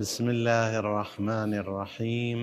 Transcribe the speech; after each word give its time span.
بسم 0.00 0.28
الله 0.28 0.78
الرحمن 0.78 1.52
الرحيم. 1.54 2.40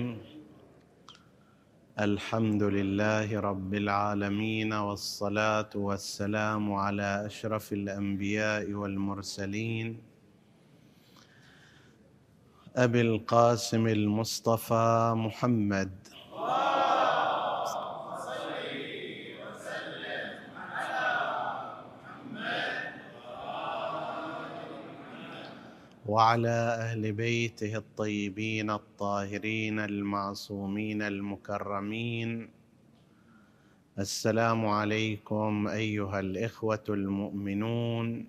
الحمد 2.00 2.62
لله 2.62 3.40
رب 3.40 3.74
العالمين 3.74 4.72
والصلاة 4.72 5.72
والسلام 5.74 6.72
على 6.72 7.26
أشرف 7.26 7.72
الأنبياء 7.72 8.70
والمرسلين. 8.70 9.98
أبي 12.76 13.00
القاسم 13.00 13.86
المصطفى 13.86 15.14
محمد. 15.16 15.90
وعلى 26.08 26.56
أهل 26.80 27.12
بيته 27.12 27.76
الطيبين 27.76 28.70
الطاهرين 28.70 29.78
المعصومين 29.80 31.02
المكرمين. 31.02 32.50
السلام 33.98 34.66
عليكم 34.66 35.68
أيها 35.68 36.20
الإخوة 36.20 36.84
المؤمنون 36.88 38.26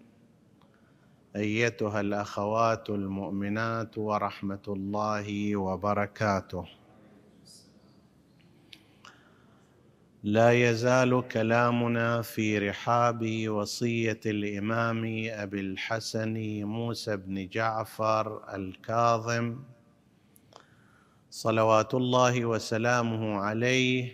أيتها 1.35 2.01
الأخوات 2.01 2.89
المؤمنات 2.89 3.97
ورحمة 3.97 4.65
الله 4.67 5.55
وبركاته. 5.55 6.65
لا 10.23 10.51
يزال 10.51 11.27
كلامنا 11.27 12.21
في 12.21 12.57
رحاب 12.57 13.49
وصية 13.49 14.19
الإمام 14.25 15.27
أبي 15.29 15.59
الحسن 15.59 16.63
موسى 16.63 17.17
بن 17.17 17.47
جعفر 17.47 18.55
الكاظم. 18.55 19.59
صلوات 21.29 21.93
الله 21.93 22.45
وسلامه 22.45 23.37
عليه 23.37 24.11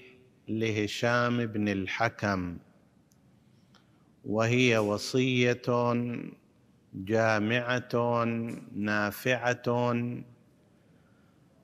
لهشام 0.47 1.45
بن 1.45 1.67
الحكم. 1.69 2.57
وهي 4.25 4.77
وصية 4.77 5.61
جامعة 6.93 8.23
نافعة 8.75 9.95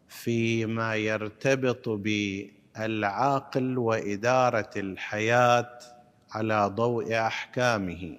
فيما 0.08 0.96
يرتبط 0.96 1.90
ب 1.90 2.08
العاقل 2.80 3.78
وإدارة 3.78 4.70
الحياة 4.78 5.70
على 6.32 6.72
ضوء 6.76 7.18
أحكامه. 7.18 8.18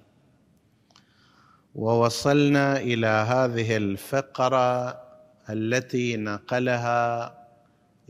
ووصلنا 1.75 2.77
إلى 2.77 3.07
هذه 3.07 3.77
الفقرة 3.77 4.99
التي 5.49 6.17
نقلها 6.17 7.33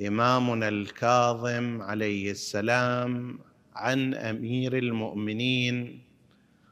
إمامنا 0.07 0.67
الكاظم 0.67 1.81
عليه 1.81 2.31
السلام 2.31 3.39
عن 3.75 4.13
أمير 4.13 4.77
المؤمنين 4.77 6.01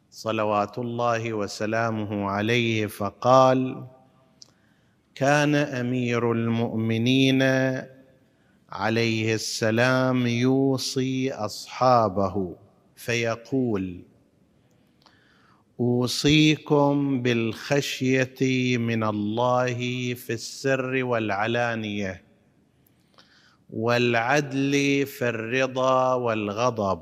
صلوات 0.09 0.79
الله 0.79 1.33
وسلامه 1.33 2.29
عليه 2.31 2.87
فقال 2.87 3.85
كان 5.15 5.55
أمير 5.55 6.31
المؤمنين 6.31 7.41
عليه 8.71 9.33
السلام 9.33 10.27
يوصي 10.27 11.31
أصحابه 11.31 12.55
فيقول 12.95 14.01
أوصيكم 15.79 17.21
بالخشية 17.21 18.77
من 18.77 19.03
الله 19.03 19.73
في 20.13 20.33
السر 20.33 21.03
والعلانية 21.03 22.23
والعدل 23.69 25.05
في 25.05 25.29
الرضا 25.29 26.13
والغضب 26.13 27.01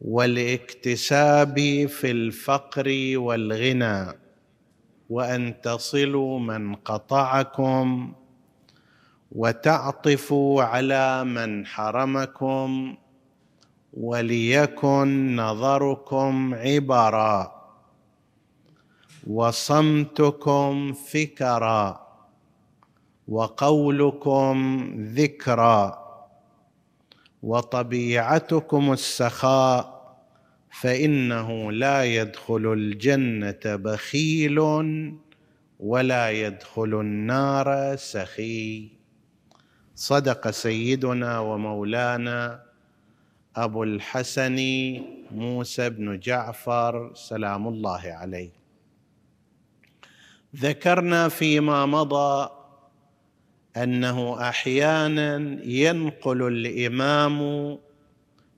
والاكتساب 0.00 1.86
في 1.86 2.10
الفقر 2.10 3.12
والغنى 3.16 4.06
وأن 5.10 5.60
تصلوا 5.60 6.38
من 6.38 6.74
قطعكم 6.74 8.14
وتعطفوا 9.34 10.62
على 10.62 11.24
من 11.24 11.66
حرمكم 11.66 12.96
وليكن 13.92 15.36
نظركم 15.36 16.54
عبرا 16.54 17.62
وصمتكم 19.26 20.92
فكرا 20.92 22.06
وقولكم 23.28 24.86
ذكرا 24.98 26.02
وطبيعتكم 27.42 28.92
السخاء 28.92 30.02
فإنه 30.80 31.72
لا 31.72 32.04
يدخل 32.04 32.72
الجنة 32.72 33.60
بخيل 33.64 34.58
ولا 35.80 36.30
يدخل 36.30 37.00
النار 37.00 37.96
سخي. 37.96 39.01
صدق 39.94 40.50
سيدنا 40.50 41.38
ومولانا 41.38 42.62
أبو 43.56 43.82
الحسن 43.82 44.58
موسى 45.30 45.90
بن 45.90 46.18
جعفر 46.18 47.14
سلام 47.14 47.68
الله 47.68 48.02
عليه. 48.04 48.50
ذكرنا 50.56 51.28
فيما 51.28 51.86
مضى 51.86 52.50
أنه 53.76 54.48
أحيانا 54.48 55.36
ينقل 55.64 56.42
الإمام 56.42 57.38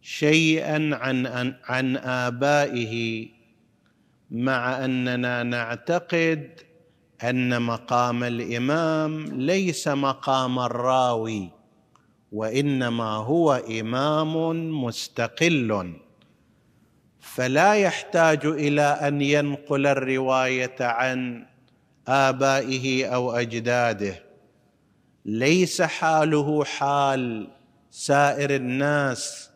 شيئا 0.03 0.91
عن 0.94 1.27
عن 1.65 1.97
آبائه 1.97 3.27
مع 4.31 4.84
أننا 4.84 5.43
نعتقد 5.43 6.61
أن 7.23 7.63
مقام 7.63 8.25
الإمام 8.25 9.25
ليس 9.25 9.89
مقام 9.89 10.59
الراوي 10.59 11.51
وإنما 12.33 13.11
هو 13.17 13.53
إمام 13.53 14.37
مستقل. 14.85 15.95
فلا 17.21 17.75
يحتاج 17.75 18.47
إلى 18.47 18.83
أن 18.83 19.23
ينقل 19.23 19.87
الرواية 19.87 20.77
عن 20.81 21.47
آبائه 22.09 23.07
أو 23.07 23.33
أجداده. 23.33 24.23
ليس 25.25 25.83
حاله 25.83 26.65
حال 26.65 27.49
سائر 27.91 28.55
الناس 28.55 29.51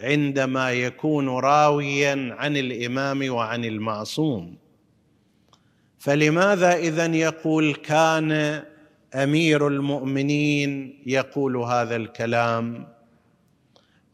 عندما 0.00 0.72
يكون 0.72 1.28
راويا 1.28 2.36
عن 2.38 2.56
الإمام 2.56 3.30
وعن 3.30 3.64
المعصوم. 3.64 4.56
فلماذا 6.06 6.74
اذا 6.74 7.06
يقول 7.06 7.74
كان 7.74 8.62
أمير 9.14 9.68
المؤمنين 9.68 11.02
يقول 11.06 11.56
هذا 11.56 11.96
الكلام؟ 11.96 12.86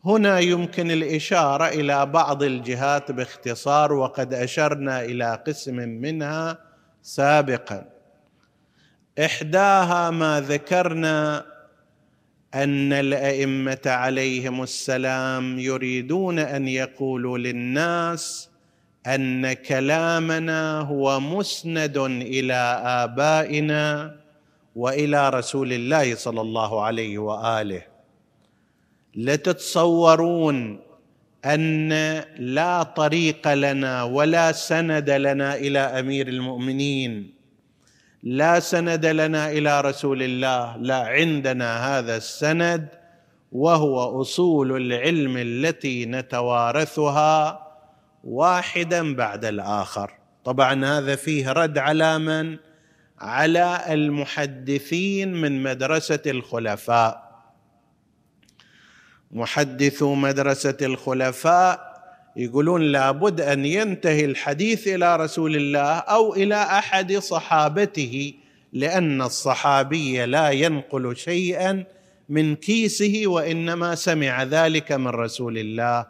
هنا 0.04 0.38
يمكن 0.38 0.90
الإشارة 0.90 1.68
إلى 1.68 2.06
بعض 2.06 2.42
الجهات 2.42 3.12
باختصار 3.12 3.92
وقد 3.92 4.34
أشرنا 4.34 5.04
إلى 5.04 5.42
قسم 5.46 5.74
منها 5.76 6.58
سابقا. 7.02 7.84
إحداها 9.24 10.10
ما 10.10 10.40
ذكرنا 10.40 11.46
أن 12.54 12.92
الأئمة 12.92 13.82
عليهم 13.86 14.62
السلام 14.62 15.58
يريدون 15.58 16.38
أن 16.38 16.68
يقولوا 16.68 17.38
للناس 17.38 18.51
أن 19.06 19.52
كلامنا 19.52 20.80
هو 20.80 21.20
مسند 21.20 21.96
إلى 21.98 22.82
آبائنا 22.84 24.16
وإلى 24.76 25.28
رسول 25.28 25.72
الله 25.72 26.14
صلى 26.14 26.40
الله 26.40 26.82
عليه 26.82 27.18
وآله. 27.18 27.82
لتتصورون 29.14 30.80
أن 31.44 31.92
لا 32.38 32.82
طريق 32.82 33.48
لنا 33.54 34.02
ولا 34.02 34.52
سند 34.52 35.10
لنا 35.10 35.54
إلى 35.54 35.78
أمير 35.78 36.28
المؤمنين. 36.28 37.34
لا 38.22 38.60
سند 38.60 39.06
لنا 39.06 39.50
إلى 39.50 39.80
رسول 39.80 40.22
الله 40.22 40.76
لا 40.76 40.96
عندنا 40.96 41.98
هذا 41.98 42.16
السند 42.16 42.88
وهو 43.52 44.20
أصول 44.20 44.76
العلم 44.76 45.36
التي 45.36 46.06
نتوارثها. 46.06 47.61
واحدا 48.24 49.14
بعد 49.14 49.44
الآخر. 49.44 50.10
طبعا 50.44 50.84
هذا 50.84 51.16
فيه 51.16 51.52
رد 51.52 51.78
على 51.78 52.18
من؟ 52.18 52.56
على 53.18 53.80
المحدثين 53.88 55.32
من 55.32 55.62
مدرسة 55.62 56.22
الخلفاء. 56.26 57.32
محدثو 59.32 60.14
مدرسة 60.14 60.76
الخلفاء 60.82 61.92
يقولون 62.36 62.82
لابد 62.82 63.40
أن 63.40 63.66
ينتهي 63.66 64.24
الحديث 64.24 64.88
إلى 64.88 65.16
رسول 65.16 65.56
الله 65.56 65.98
أو 65.98 66.34
إلى 66.34 66.54
أحد 66.54 67.12
صحابته 67.12 68.34
لأن 68.72 69.22
الصحابي 69.22 70.26
لا 70.26 70.50
ينقل 70.50 71.16
شيئا 71.16 71.84
من 72.28 72.56
كيسه 72.56 73.22
وإنما 73.26 73.94
سمع 73.94 74.42
ذلك 74.42 74.92
من 74.92 75.08
رسول 75.08 75.58
الله. 75.58 76.06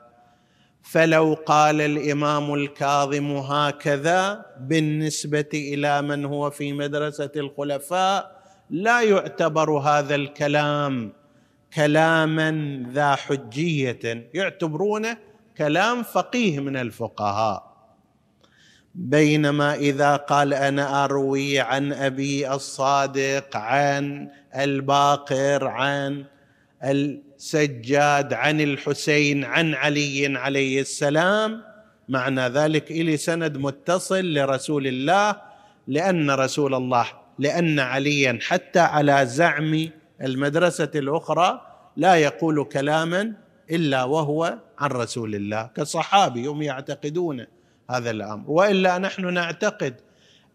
فلو 0.82 1.36
قال 1.46 1.80
الإمام 1.80 2.54
الكاظم 2.54 3.36
هكذا 3.36 4.46
بالنسبة 4.60 5.48
إلى 5.54 6.02
من 6.02 6.24
هو 6.24 6.50
في 6.50 6.72
مدرسة 6.72 7.30
الخلفاء 7.36 8.42
لا 8.70 9.02
يعتبر 9.02 9.70
هذا 9.78 10.14
الكلام 10.14 11.12
كلاما 11.74 12.82
ذا 12.92 13.14
حجية. 13.14 14.30
يعتبرونه 14.34 15.16
كلام 15.58 16.02
فقيه 16.02 16.60
من 16.60 16.76
الفقهاء. 16.76 17.72
بينما 18.94 19.74
إذا 19.74 20.16
قال 20.16 20.54
أنا 20.54 21.04
أروي 21.04 21.60
عن 21.60 21.92
أبي 21.92 22.52
الصادق 22.52 23.56
عن 23.56 24.28
الباقر 24.56 25.66
عن 25.66 26.24
السجاد 27.42 28.32
عن 28.32 28.60
الحسين 28.60 29.44
عن 29.44 29.74
علي 29.74 30.38
عليه 30.38 30.80
السلام. 30.80 31.62
معنى 32.08 32.40
ذلك 32.40 32.90
إلي 32.90 33.16
سند 33.16 33.56
متصل 33.56 34.34
لرسول 34.34 34.86
الله 34.86 35.36
لأن 35.88 36.30
رسول 36.30 36.74
الله 36.74 37.06
لأن 37.38 37.78
عليا 37.80 38.38
حتى 38.42 38.80
على 38.80 39.26
زعم 39.26 39.88
المدرسة 40.22 40.90
الأخرى 40.94 41.60
لا 41.96 42.14
يقول 42.14 42.64
كلاما 42.64 43.32
إلا 43.70 44.04
وهو 44.04 44.58
عن 44.78 44.90
رسول 44.90 45.34
الله 45.34 45.70
كصحابي 45.76 46.46
هم 46.46 46.62
يعتقدون 46.62 47.46
هذا 47.90 48.10
الأمر. 48.10 48.50
وإلا 48.50 48.98
نحن 48.98 49.34
نعتقد 49.34 49.94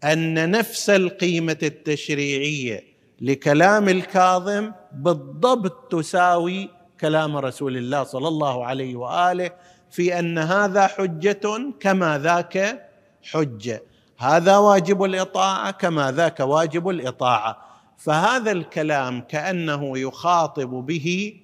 أن 0.03 0.51
نفس 0.51 0.89
القيمة 0.89 1.57
التشريعية 1.63 2.83
لكلام 3.21 3.89
الكاظم 3.89 4.71
بالضبط 4.93 5.91
تساوي 5.91 6.76
كلام 7.01 7.37
رسول 7.37 7.77
الله 7.77 8.03
صلى 8.03 8.27
الله 8.27 8.65
عليه 8.65 8.95
وآله 8.95 9.51
في 9.91 10.19
أن 10.19 10.37
هذا 10.37 10.87
حجة 10.87 11.73
كما 11.79 12.17
ذاك 12.17 12.87
حجه 13.23 13.83
هذا 14.17 14.57
واجب 14.57 15.03
الإطاعة 15.03 15.71
كما 15.71 16.11
ذاك 16.11 16.39
واجب 16.39 16.89
الإطاعة. 16.89 17.57
فهذا 17.97 18.51
الكلام 18.51 19.21
كأنه 19.21 19.97
يخاطب 19.97 20.69
به 20.69 21.39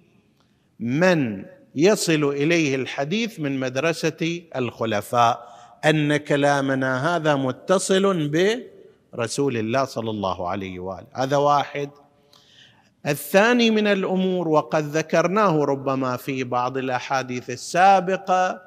من 0.79 1.45
يصل 1.75 2.23
إليه 2.23 2.75
الحديث 2.75 3.39
من 3.39 3.59
مدرسة 3.59 4.41
الخلفاء 4.55 5.53
أن 5.85 6.17
كلامنا 6.17 7.15
هذا 7.15 7.35
متصل 7.35 8.29
برسول 9.13 9.57
الله 9.57 9.85
صلى 9.85 10.09
الله 10.09 10.49
عليه 10.49 10.79
وآله. 10.79 11.07
هذا 11.13 11.37
واحد. 11.37 11.89
الثاني 13.07 13.71
من 13.71 13.87
الأمور 13.87 14.47
وقد 14.47 14.83
ذكرناه 14.83 15.63
ربما 15.63 16.17
في 16.17 16.43
بعض 16.43 16.77
الأحاديث 16.77 17.49
السابقة 17.49 18.61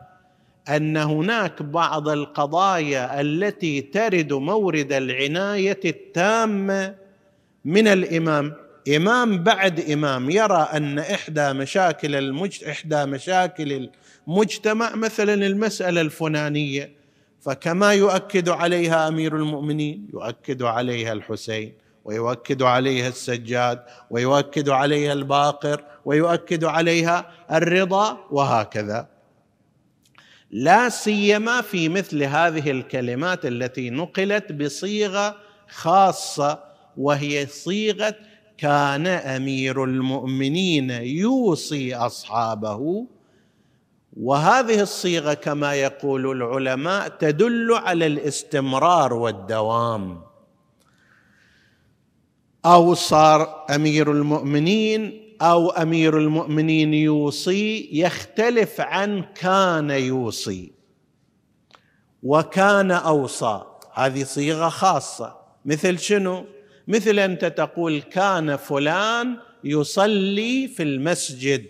أن 0.68 0.96
هناك 0.96 1.62
بعض 1.62 2.08
القضايا 2.08 3.20
التي 3.20 3.80
ترد 3.80 4.32
مورد 4.32 4.92
العناية 4.92 5.80
التامه 5.84 6.94
من 7.64 7.88
الإمام. 7.88 8.54
إمام 8.96 9.42
بعد 9.42 9.90
إمام 9.90 10.30
يرى 10.30 10.68
أن 10.72 10.98
إحدى 10.98 11.52
مشاكل 11.52 12.14
المجت... 12.14 12.64
إحدى 12.64 13.04
مشاكل 13.04 13.90
المجتمع 14.28 14.94
مثلا 14.94 15.34
المسألة 15.34 16.00
الفلانيه 16.00 16.92
فكما 17.40 17.92
يؤكد 17.94 18.48
عليها 18.48 19.08
أمير 19.08 19.36
المؤمنين 19.36 20.08
يؤكد 20.14 20.62
عليها 20.62 21.12
الحسين. 21.12 21.72
ويؤكد 22.06 22.62
عليها 22.62 23.08
السجاد 23.08 23.82
ويؤكد 24.10 24.68
عليها 24.68 25.12
الباقر 25.12 25.84
ويؤكد 26.04 26.64
عليها 26.64 27.30
الرضا 27.52 28.18
وهكذا. 28.30 29.08
لا 30.50 30.88
سيما 30.88 31.60
في 31.60 31.88
مثل 31.88 32.22
هذه 32.22 32.70
الكلمات 32.70 33.46
التي 33.46 33.90
نقلت 33.90 34.52
بصيغة 34.52 35.36
خاصة 35.68 36.58
وهي 36.96 37.46
صيغة 37.46 38.14
كان 38.58 39.06
أمير 39.06 39.84
المؤمنين 39.84 40.90
يوصي 40.90 41.94
أصحابه. 41.94 43.06
وهذه 44.16 44.80
الصيغة 44.80 45.34
كما 45.34 45.74
يقول 45.74 46.30
العلماء 46.30 47.08
تدل 47.08 47.72
على 47.72 48.06
الاستمرار 48.06 49.12
والدوام. 49.12 50.35
أو 52.66 52.94
صار 52.94 53.66
أمير 53.74 54.12
المؤمنين 54.12 55.22
أو 55.42 55.70
أمير 55.70 56.18
المؤمنين 56.18 56.94
يوصي 56.94 57.88
يختلف 57.92 58.80
عن 58.80 59.24
كان 59.34 59.90
يوصي. 59.90 60.72
وكان 62.22 62.90
أوصى. 62.90 63.62
هذه 63.94 64.24
صيغة 64.24 64.68
خاصة. 64.68 65.36
مثل 65.64 65.98
شنو؟ 65.98 66.44
مثل 66.88 67.18
أنت 67.18 67.44
تقول 67.44 68.02
كان 68.02 68.56
فلان 68.56 69.36
يصلي 69.64 70.68
في 70.68 70.82
المسجد. 70.82 71.66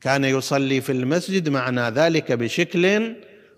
كان 0.00 0.24
يصلي 0.24 0.80
في 0.80 0.92
المسجد 0.92 1.48
معنى 1.48 1.80
ذلك 1.80 2.32
بشكل 2.32 3.14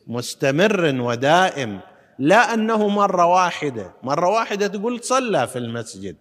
مستمر 0.06 1.00
ودائم. 1.00 1.80
لا 2.18 2.54
أنه 2.54 2.88
مرة 2.88 3.26
واحدة. 3.26 3.94
مرة 4.02 4.28
واحدة 4.28 4.66
تقول 4.66 5.04
صلى 5.04 5.46
في 5.46 5.58
المسجد. 5.58 6.16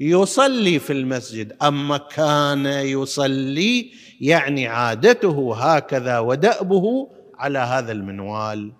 يصلي 0.00 0.78
في 0.78 0.92
المسجد. 0.92 1.56
أما 1.62 1.96
كان 1.98 2.66
يصلي 2.66 3.90
يعني 4.20 4.66
عادته 4.66 5.54
هكذا 5.56 6.18
ودأبه 6.18 7.08
على 7.38 7.58
هذا 7.58 7.92
المنوال. 7.92 8.72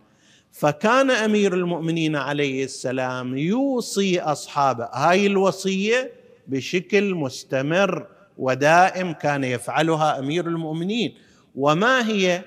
فكان 0.52 1.10
أمير 1.10 1.54
المؤمنين 1.54 2.16
عليه 2.16 2.64
السلام 2.64 3.38
يوصي 3.38 4.20
أصحابه. 4.20 4.84
هاي 4.92 5.26
الوصية 5.26 6.12
بشكل 6.46 7.14
مستمر 7.14 8.06
ودائم 8.38 9.12
كان 9.12 9.44
يفعلها 9.44 10.18
أمير 10.18 10.46
المؤمنين. 10.46 11.14
وما 11.54 12.08
هي 12.08 12.42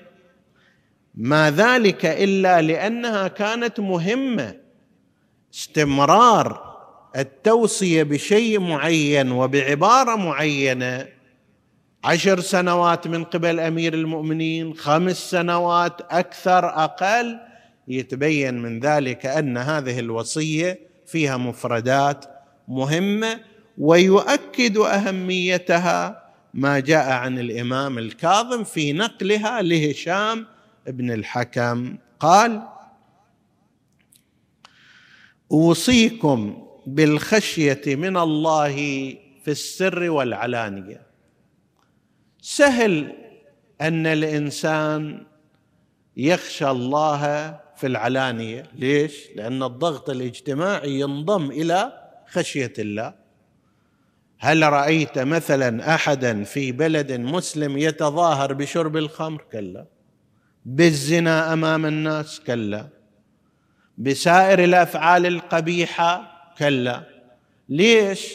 ما 1.18 1.50
ذلك 1.50 2.06
إلا 2.06 2.62
لأنها 2.62 3.28
كانت 3.28 3.80
مهمة. 3.80 4.54
استمرار 5.54 6.76
التوصية 7.16 8.02
بشيء 8.02 8.60
معين 8.60 9.32
وبعبارة 9.32 10.16
معينة. 10.16 11.06
عشر 12.04 12.40
سنوات 12.40 13.06
من 13.06 13.24
قبل 13.24 13.60
أمير 13.60 13.94
المؤمنين 13.94 14.74
خمس 14.74 15.30
سنوات 15.30 16.00
أكثر 16.10 16.66
أقل 16.84 17.38
يتبين 17.88 18.54
من 18.54 18.80
ذلك 18.80 19.26
أن 19.26 19.56
هذه 19.56 19.98
الوصية 19.98 20.78
فيها 21.06 21.36
مفردات 21.36 22.24
مهمة 22.68 23.40
ويؤكد 23.78 24.76
أهميتها 24.76 26.28
ما 26.54 26.80
جاء 26.80 27.10
عن 27.10 27.38
الإمام 27.38 27.98
الكاظم 27.98 28.64
في 28.64 28.92
نقلها 28.92 29.62
لهشام 29.62 30.46
بن 30.88 31.10
الحكم 31.10 31.96
قال 32.20 32.62
أوصيكم 35.52 36.66
بالخشية 36.86 37.82
من 37.86 38.16
الله 38.16 38.76
في 39.44 39.50
السر 39.50 40.10
والعلانية. 40.10 41.06
سهل 42.40 43.12
أن 43.80 44.06
الإنسان 44.06 45.26
يخشى 46.16 46.70
الله 46.70 47.20
في 47.76 47.86
العلانية. 47.86 48.62
ليش؟ 48.74 49.28
لأن 49.36 49.62
الضغط 49.62 50.10
الاجتماعي 50.10 51.00
ينضم 51.00 51.50
إلى 51.50 52.10
خشية 52.26 52.72
الله. 52.78 53.14
هل 54.38 54.62
رأيت 54.62 55.18
مثلا 55.18 55.94
احدا 55.94 56.44
في 56.44 56.72
بلد 56.72 57.12
مسلم 57.12 57.78
يتظاهر 57.78 58.52
بشرب 58.52 58.96
الخمر؟ 58.96 59.44
كلا. 59.52 59.86
بالزنا 60.68 61.52
أمام 61.52 61.86
الناس 61.86 62.40
كلا. 62.40 62.88
بسائر 63.98 64.64
الأفعال 64.64 65.26
القبيحة 65.26 66.32
كلا. 66.58 67.02
ليش؟ 67.68 68.32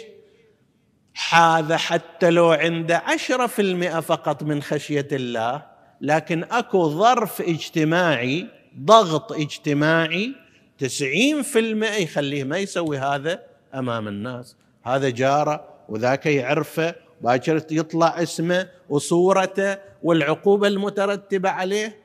هذا 1.30 1.78
حتى 1.78 2.30
لو 2.30 2.52
عنده 2.52 2.98
عشرة 2.98 3.48
في 3.48 3.62
المئة 3.62 4.00
فقط 4.00 4.44
من 4.44 4.62
خشية 4.62 5.08
الله 5.12 5.66
لكن 6.02 6.44
أكو 6.44 6.90
ظرف 6.90 7.42
اجتماعي 7.42 8.48
ضغط 8.80 9.32
اجتماعي 9.32 10.36
تسعين 10.78 11.42
في 11.42 11.60
المئة 11.60 11.96
يخليه 11.96 12.44
ما 12.44 12.58
يسوي 12.58 12.98
هذا 12.98 13.44
أمام 13.74 14.08
الناس. 14.08 14.56
هذا 14.84 15.10
جارة 15.10 15.68
وذاك 15.90 16.26
يعرفه 16.26 16.96
باكر 17.22 17.62
يطلع 17.72 18.24
اسمه 18.24 18.70
وصورته 18.90 19.78
والعقوبة 20.04 20.68
المترتبة 20.68 21.50
عليه. 21.50 22.03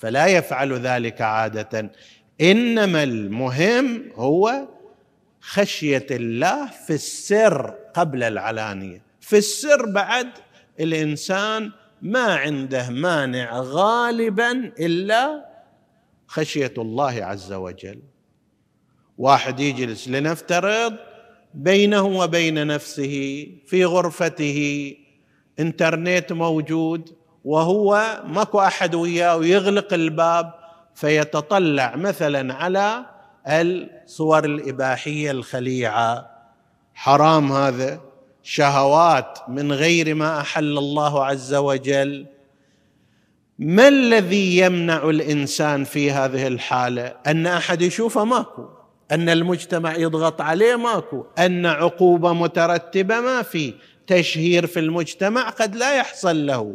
فلا 0.00 0.26
يفعل 0.26 0.72
ذلك 0.72 1.20
عادة. 1.20 1.92
إنما 2.40 3.02
المهم 3.02 4.12
هو 4.14 4.68
خشية 5.40 6.06
الله 6.10 6.66
في 6.66 6.92
السر 6.92 7.74
قبل 7.94 8.22
العلانية. 8.22 9.02
في 9.20 9.38
السر 9.38 9.86
بعد 9.86 10.28
الإنسان 10.80 11.70
ما 12.02 12.34
عنده 12.34 12.90
مانع 12.90 13.60
غالبا 13.60 14.72
إلا 14.80 15.46
خشية 16.26 16.74
الله 16.78 17.24
عز 17.24 17.52
وجل. 17.52 18.02
واحد 19.18 19.60
يجلس 19.60 20.08
لنفترض 20.08 20.96
بينه 21.54 22.02
وبين 22.02 22.66
نفسه 22.66 23.46
في 23.66 23.84
غرفته 23.84 24.94
إنترنت 25.58 26.32
موجود 26.32 27.19
وهو 27.44 28.22
ماكو 28.26 28.60
أحد 28.60 28.94
وياه 28.94 29.36
ويغلق 29.36 29.92
الباب 29.92 30.54
فيتطلع 30.94 31.96
مثلا 31.96 32.54
على 32.54 33.06
الصور 33.46 34.44
الإباحية 34.44 35.30
الخليعة. 35.30 36.30
حرام 36.94 37.52
هذا. 37.52 38.00
شهوات 38.42 39.38
من 39.48 39.72
غير 39.72 40.14
ما 40.14 40.40
أحل 40.40 40.78
الله 40.78 41.24
عز 41.24 41.54
وجل. 41.54 42.26
ما 43.58 43.88
الذي 43.88 44.58
يمنع 44.58 45.10
الإنسان 45.10 45.84
في 45.84 46.10
هذه 46.10 46.46
الحالة؟ 46.46 47.16
أن 47.26 47.46
أحد 47.46 47.82
يشوفه 47.82 48.24
ماكو. 48.24 48.68
أن 49.12 49.28
المجتمع 49.28 49.96
يضغط 49.96 50.40
عليه 50.40 50.76
ماكو. 50.76 51.24
أن 51.38 51.66
عقوبة 51.66 52.32
مترتبة 52.32 53.20
ما 53.20 53.42
في. 53.42 53.74
تشهير 54.06 54.66
في 54.66 54.80
المجتمع 54.80 55.48
قد 55.48 55.76
لا 55.76 55.96
يحصل 55.96 56.46
له. 56.46 56.74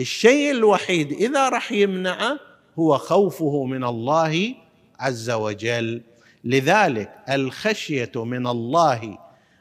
الشيء 0.00 0.50
الوحيد 0.50 1.12
إذا 1.12 1.48
راح 1.48 1.72
يمنعه 1.72 2.38
هو 2.78 2.98
خوفه 2.98 3.64
من 3.64 3.84
الله 3.84 4.54
عز 5.00 5.30
وجل. 5.30 6.02
لذلك 6.44 7.10
الخشية 7.30 8.12
من 8.16 8.46
الله 8.46 9.18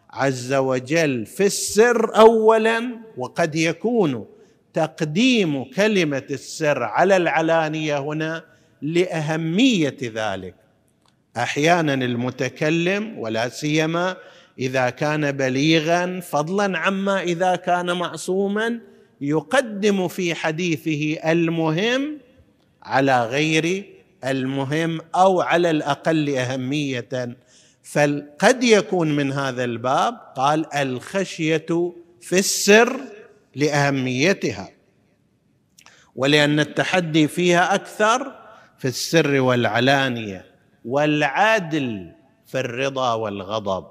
عز 0.10 0.54
وجل 0.54 1.26
في 1.26 1.46
السر 1.46 2.18
اولا 2.18 3.00
وقد 3.18 3.56
يكون 3.56 4.26
تقديم 4.74 5.64
كلمة 5.64 6.24
السر 6.32 6.84
على 6.84 7.18
العلانية 7.18 8.00
هنا 8.00 8.44
لأهمية 8.82 9.98
ذلك. 10.02 10.56
أحيانا 11.38 11.94
المتكلم 11.94 13.20
ولا 13.20 13.50
سيما 13.50 14.18
إذا 14.60 14.90
كان 14.90 15.32
بليغا 15.32 16.20
فضلا 16.20 16.78
عما 16.80 17.22
إذا 17.22 17.56
كان 17.56 17.92
معصوما 17.92 18.80
يقدم 19.22 20.08
في 20.08 20.36
حديثه 20.36 21.32
المهم 21.32 22.18
على 22.84 23.26
غير 23.26 23.94
المهم 24.24 25.02
أو 25.16 25.42
على 25.42 25.70
الأقل 25.70 26.30
أهمية. 26.36 27.38
فقد 27.84 28.64
يكون 28.64 29.16
من 29.16 29.32
هذا 29.32 29.64
الباب 29.64 30.18
قال 30.36 30.74
الخشية 30.74 31.94
في 32.22 32.40
السر 32.40 33.00
لأهميتها. 33.56 34.70
ولأن 36.16 36.60
التحدي 36.60 37.28
فيها 37.28 37.76
أكثر 37.76 38.36
في 38.78 38.88
السر 38.88 39.40
والعلانية 39.42 40.46
والعدل 40.86 42.12
في 42.48 42.60
الرضا 42.60 43.14
والغضب. 43.14 43.88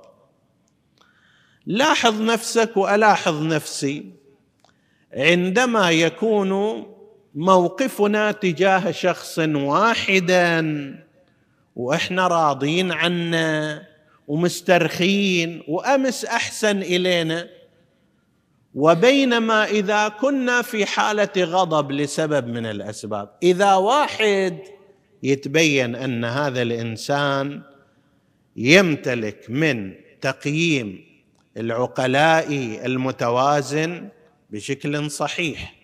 لاحظ 1.66 2.21
نفسك 2.21 2.76
وألاحظ 2.76 3.43
نفسي. 3.43 4.24
عندما 5.14 5.90
يكون 5.90 6.85
موقفنا 7.35 8.33
تجاه 8.33 8.90
شخص 8.90 9.38
واحدا 9.38 10.64
وإحنا 11.76 12.26
راضين 12.26 12.92
عنه 12.92 13.83
ومسترخين 14.28 15.62
وأمس 15.68 16.25
أحسن 16.25 16.83
إلينا 16.83 17.49
وبينما 18.75 19.64
إذا 19.64 20.09
كنا 20.09 20.62
في 20.62 20.87
حالة 20.87 21.30
غضب 21.37 21.92
لسبب 21.92 22.47
من 22.47 22.66
الأسباب 22.66 23.30
إذا 23.42 23.75
واحد 23.75 24.59
يتبين 25.23 25.97
أن 25.97 26.25
هذا 26.25 26.62
الإنسان 26.62 27.62
يمتلك 28.56 29.47
من 29.49 29.94
تقييم 30.21 31.04
العقلاء 31.56 32.47
المتوازن 32.87 34.09
بشكل 34.51 35.11
صحيح. 35.11 35.75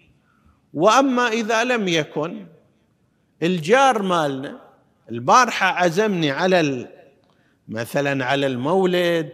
وأما 0.74 1.28
إذا 1.28 1.64
لم 1.64 1.88
يكن 1.88 2.46
الجار 3.42 4.02
مالنا 4.02 4.60
البارحة 5.10 5.66
عزمني 5.66 6.30
على 6.30 6.88
مثلا 7.68 8.24
على 8.24 8.46
المولد 8.46 9.32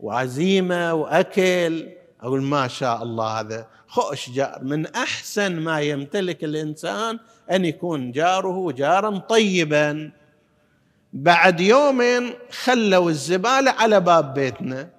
وعزيمة 0.00 0.94
وأكل 0.94 1.88
أقول 2.20 2.42
ما 2.42 2.68
شاء 2.68 3.02
الله 3.02 3.40
هذا 3.40 3.66
خوش 3.86 4.30
جار. 4.30 4.58
من 4.62 4.86
أحسن 4.86 5.60
ما 5.60 5.80
يمتلك 5.80 6.44
الإنسان 6.44 7.18
أن 7.50 7.64
يكون 7.64 8.12
جاره 8.12 8.72
جارا 8.72 9.18
طيبا. 9.18 10.12
بعد 11.12 11.60
يومين 11.60 12.34
خلوا 12.50 13.10
الزبالة 13.10 13.70
على 13.70 14.00
باب 14.00 14.34
بيتنا. 14.34 14.90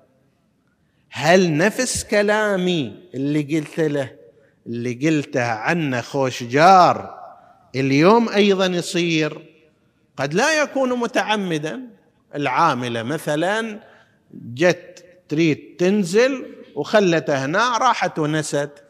هل 1.17 1.57
نفس 1.57 2.03
كلامي 2.03 2.93
اللي 3.13 3.41
قلت 3.41 3.79
له 3.79 4.11
اللي 4.67 4.93
قلته 4.93 5.43
عنه 5.43 6.01
خوش 6.01 6.43
جار 6.43 7.19
اليوم 7.75 8.29
أيضا 8.29 8.65
يصير 8.65 9.41
قد 10.17 10.33
لا 10.33 10.61
يكون 10.61 10.99
متعمدا. 10.99 11.81
العاملة 12.35 13.03
مثلا 13.03 13.79
جت 14.33 15.05
تريد 15.29 15.75
تنزل 15.79 16.45
وخلته 16.75 17.45
هنا 17.45 17.77
راحت 17.77 18.19
ونست. 18.19 18.83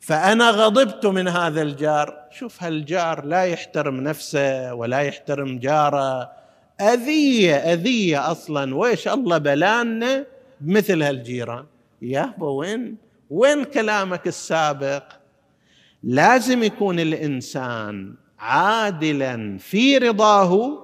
فأنا 0.00 0.50
غضبت 0.50 1.06
من 1.06 1.28
هذا 1.28 1.62
الجار. 1.62 2.28
شوف 2.30 2.62
هالجار 2.62 3.24
لا 3.24 3.42
يحترم 3.44 4.00
نفسه 4.00 4.74
ولا 4.74 5.00
يحترم 5.00 5.58
جاره. 5.58 6.30
أذية 6.80 7.54
أذية 7.54 8.30
أصلا. 8.30 8.76
ويش 8.76 9.08
الله 9.08 9.38
بلانا 9.38 10.31
بمثل 10.62 11.02
هالجيران. 11.02 11.66
يابا 12.02 12.46
وين؟ 12.46 12.96
وين 13.30 13.64
كلامك 13.64 14.26
السابق؟ 14.26 15.02
لازم 16.02 16.62
يكون 16.62 17.00
الإنسان 17.00 18.14
عادلا 18.38 19.58
في 19.58 19.98
رضاه 19.98 20.78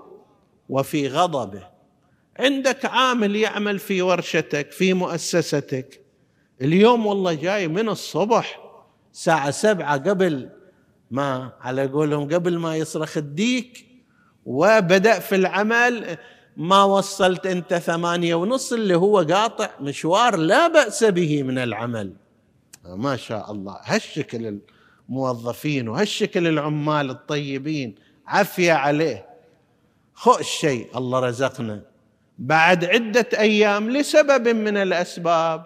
وفي 0.68 1.08
غضبه. 1.08 1.68
عندك 2.38 2.84
عامل 2.84 3.36
يعمل 3.36 3.78
في 3.78 4.02
ورشتك 4.02 4.72
في 4.72 4.94
مؤسستك. 4.94 6.00
اليوم 6.62 7.06
والله 7.06 7.34
جاي 7.34 7.68
من 7.68 7.88
الصبح 7.88 8.60
ساعة 9.12 9.50
سبعة 9.50 9.96
قبل 9.96 10.50
ما 11.10 11.52
على 11.60 11.86
قولهم 11.86 12.34
قبل 12.34 12.58
ما 12.58 12.76
يصرخ 12.76 13.16
الديك 13.16 13.86
وبدأ 14.46 15.18
في 15.18 15.34
العمل. 15.34 16.18
ما 16.58 16.84
وصلت 16.84 17.46
أنت 17.46 17.74
ثمانية 17.74 18.34
ونص 18.34 18.72
اللي 18.72 18.94
هو 18.94 19.18
قاطع 19.18 19.70
مشوار 19.80 20.36
لا 20.36 20.68
بأس 20.68 21.04
به 21.04 21.42
من 21.42 21.58
العمل. 21.58 22.12
ما 22.84 23.16
شاء 23.16 23.52
الله. 23.52 23.78
هالشكل 23.84 24.60
الموظفين 25.08 25.88
وهالشكل 25.88 26.46
العمال 26.46 27.10
الطيبين 27.10 27.94
عافية 28.26 28.72
عليه. 28.72 29.26
خوش 30.14 30.46
شيء 30.48 30.98
الله 30.98 31.20
رزقنا. 31.20 31.82
بعد 32.38 32.84
عدة 32.84 33.28
أيام 33.38 33.90
لسبب 33.90 34.48
من 34.48 34.76
الأسباب 34.76 35.64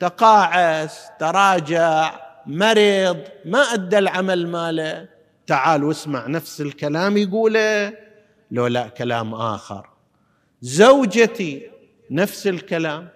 تقاعس 0.00 1.00
تراجع 1.20 2.20
مرض 2.46 3.20
ما 3.44 3.58
أدى 3.58 3.98
العمل 3.98 4.46
ماله. 4.48 5.08
تعال 5.46 5.84
واسمع 5.84 6.26
نفس 6.26 6.60
الكلام 6.60 7.16
يقوله. 7.16 7.96
لو 8.50 8.66
لا 8.66 8.88
كلام 8.88 9.34
آخر. 9.34 9.93
زوجتي 10.64 11.70
نفس 12.10 12.46
الكلام. 12.46 13.08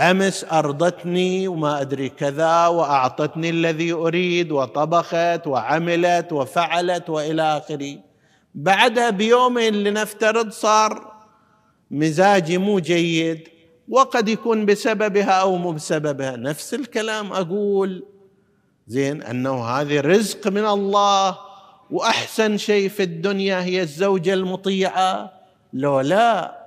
أمس 0.00 0.44
أرضتني 0.52 1.48
وما 1.48 1.80
أدري 1.80 2.08
كذا 2.08 2.66
وأعطتني 2.66 3.50
الذي 3.50 3.92
أريد 3.92 4.52
وطبخت 4.52 5.46
وعملت 5.46 6.32
وفعلت 6.32 7.10
وإلى 7.10 7.42
آخره. 7.42 7.98
بعدها 8.54 9.10
بيومين 9.10 9.74
لنفترض 9.74 10.50
صار 10.50 11.12
مزاجي 11.90 12.58
مو 12.58 12.78
جيد 12.78 13.48
وقد 13.88 14.28
يكون 14.28 14.66
بسببها 14.66 15.30
أو 15.30 15.56
مو 15.56 15.72
بسببها. 15.72 16.36
نفس 16.36 16.74
الكلام 16.74 17.32
أقول 17.32 18.04
زين 18.86 19.22
أنه 19.22 19.64
هذه 19.64 20.00
رزق 20.00 20.48
من 20.48 20.66
الله 20.66 21.38
وأحسن 21.90 22.56
شيء 22.56 22.88
في 22.88 23.02
الدنيا 23.02 23.62
هي 23.62 23.82
الزوجة 23.82 24.34
المطيعة. 24.34 25.41
لو 25.72 26.00
لا 26.00 26.58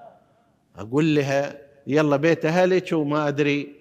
أقول 0.76 1.16
لها 1.16 1.58
يلا 1.88 2.16
بيت 2.16 2.46
أهلك 2.46 2.90
وما 2.94 3.28
أدري 3.28 3.76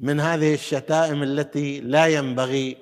من 0.00 0.20
هذه 0.20 0.54
الشتائم 0.54 1.22
التي 1.22 1.80
لا 1.80 2.06
ينبغي 2.06 2.76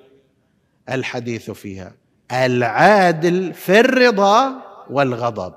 الحديث 0.89 1.51
فيها 1.51 1.95
العادل 2.31 3.53
في 3.53 3.79
الرضا 3.79 4.61
والغضب. 4.89 5.53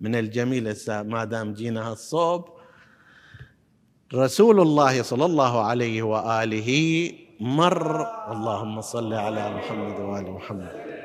من 0.00 0.14
الجميل 0.14 0.76
ما 0.88 1.24
دام 1.24 1.52
جينا 1.52 1.90
هالصوب 1.90 2.48
رسول 4.14 4.60
الله 4.60 5.02
صلى 5.02 5.24
الله 5.24 5.64
عليه 5.64 6.02
وآله 6.02 7.12
مر 7.40 8.06
اللهم 8.32 8.80
صل 8.80 9.12
على 9.12 9.54
محمد 9.54 10.00
وآل 10.00 10.30
محمد. 10.30 10.95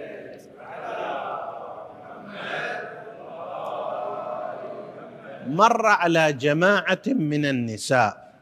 مر 5.47 5.85
على 5.85 6.33
جماعة 6.33 7.01
من 7.07 7.45
النساء. 7.45 8.41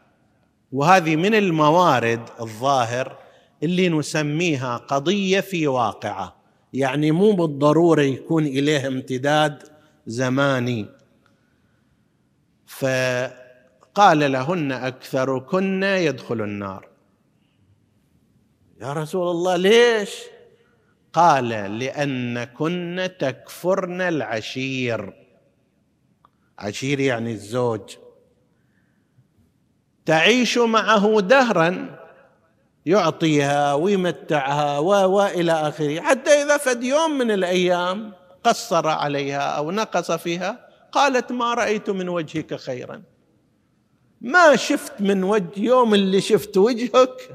وهذه 0.71 1.15
من 1.15 1.35
الموارد 1.35 2.29
الظاهر 2.41 3.17
اللي 3.63 3.89
نسميها 3.89 4.77
قضية 4.77 5.39
في 5.39 5.67
واقعة. 5.67 6.35
يعني 6.73 7.11
مو 7.11 7.31
بالضرورة 7.31 8.01
يكون 8.01 8.45
إليه 8.45 8.87
امتداد 8.87 9.63
زماني. 10.07 10.85
فقال 12.65 14.31
لهن 14.31 14.71
أكثركن 14.71 15.83
يدخل 15.83 16.41
النار. 16.41 16.87
يا 18.81 18.93
رسول 18.93 19.27
الله 19.27 19.55
ليش؟ 19.55 20.11
قال 21.13 21.49
لأنكن 21.79 23.09
تكفرن 23.19 24.01
العشير. 24.01 25.13
عشير 26.59 26.99
يعني 26.99 27.31
الزوج. 27.31 27.95
تعيش 30.05 30.57
معه 30.57 31.21
دهرا 31.21 31.99
يعطيها 32.85 33.73
ويمتعها 33.73 34.77
والى 34.77 35.51
آخره. 35.51 36.01
حتى 36.01 36.29
إذا 36.29 36.57
فد 36.57 36.83
يوم 36.83 37.17
من 37.17 37.31
الأيام 37.31 38.13
قصر 38.43 38.87
عليها 38.87 39.39
أو 39.41 39.71
نقص 39.71 40.11
فيها 40.11 40.69
قالت 40.91 41.31
ما 41.31 41.53
رأيت 41.53 41.89
من 41.89 42.09
وجهك 42.09 42.55
خيرا. 42.55 43.01
ما 44.21 44.55
شفت 44.55 45.01
من 45.01 45.23
وجه 45.23 45.59
يوم 45.59 45.93
اللي 45.93 46.21
شفت 46.21 46.57
وجهك 46.57 47.29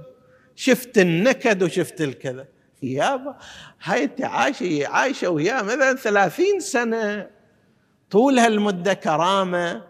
شفت 0.57 0.99
النكد 0.99 1.63
وشفت 1.63 2.01
الكذا. 2.01 2.47
يابا 2.83 3.37
هاي 3.83 4.11
عايشة 4.21 4.87
عايشة 4.87 5.29
وياه 5.29 5.63
مثلا 5.63 5.95
ثلاثين 5.95 6.61
سنة. 6.61 7.34
طول 8.11 8.39
هالمدة 8.39 8.95
كرامة 8.95 9.83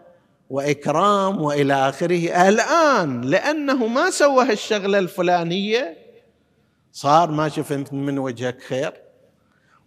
وإكرام 0.51 1.43
وإلى 1.43 1.75
آخره. 1.75 2.49
الآن 2.49 3.21
لأنه 3.21 3.87
ما 3.87 4.11
سوى 4.11 4.45
هالشغلة 4.45 4.99
الفلانية 4.99 5.97
صار 6.93 7.31
ما 7.31 7.49
شفت 7.49 7.93
من 7.93 8.19
وجهك 8.19 8.63
خير. 8.63 8.93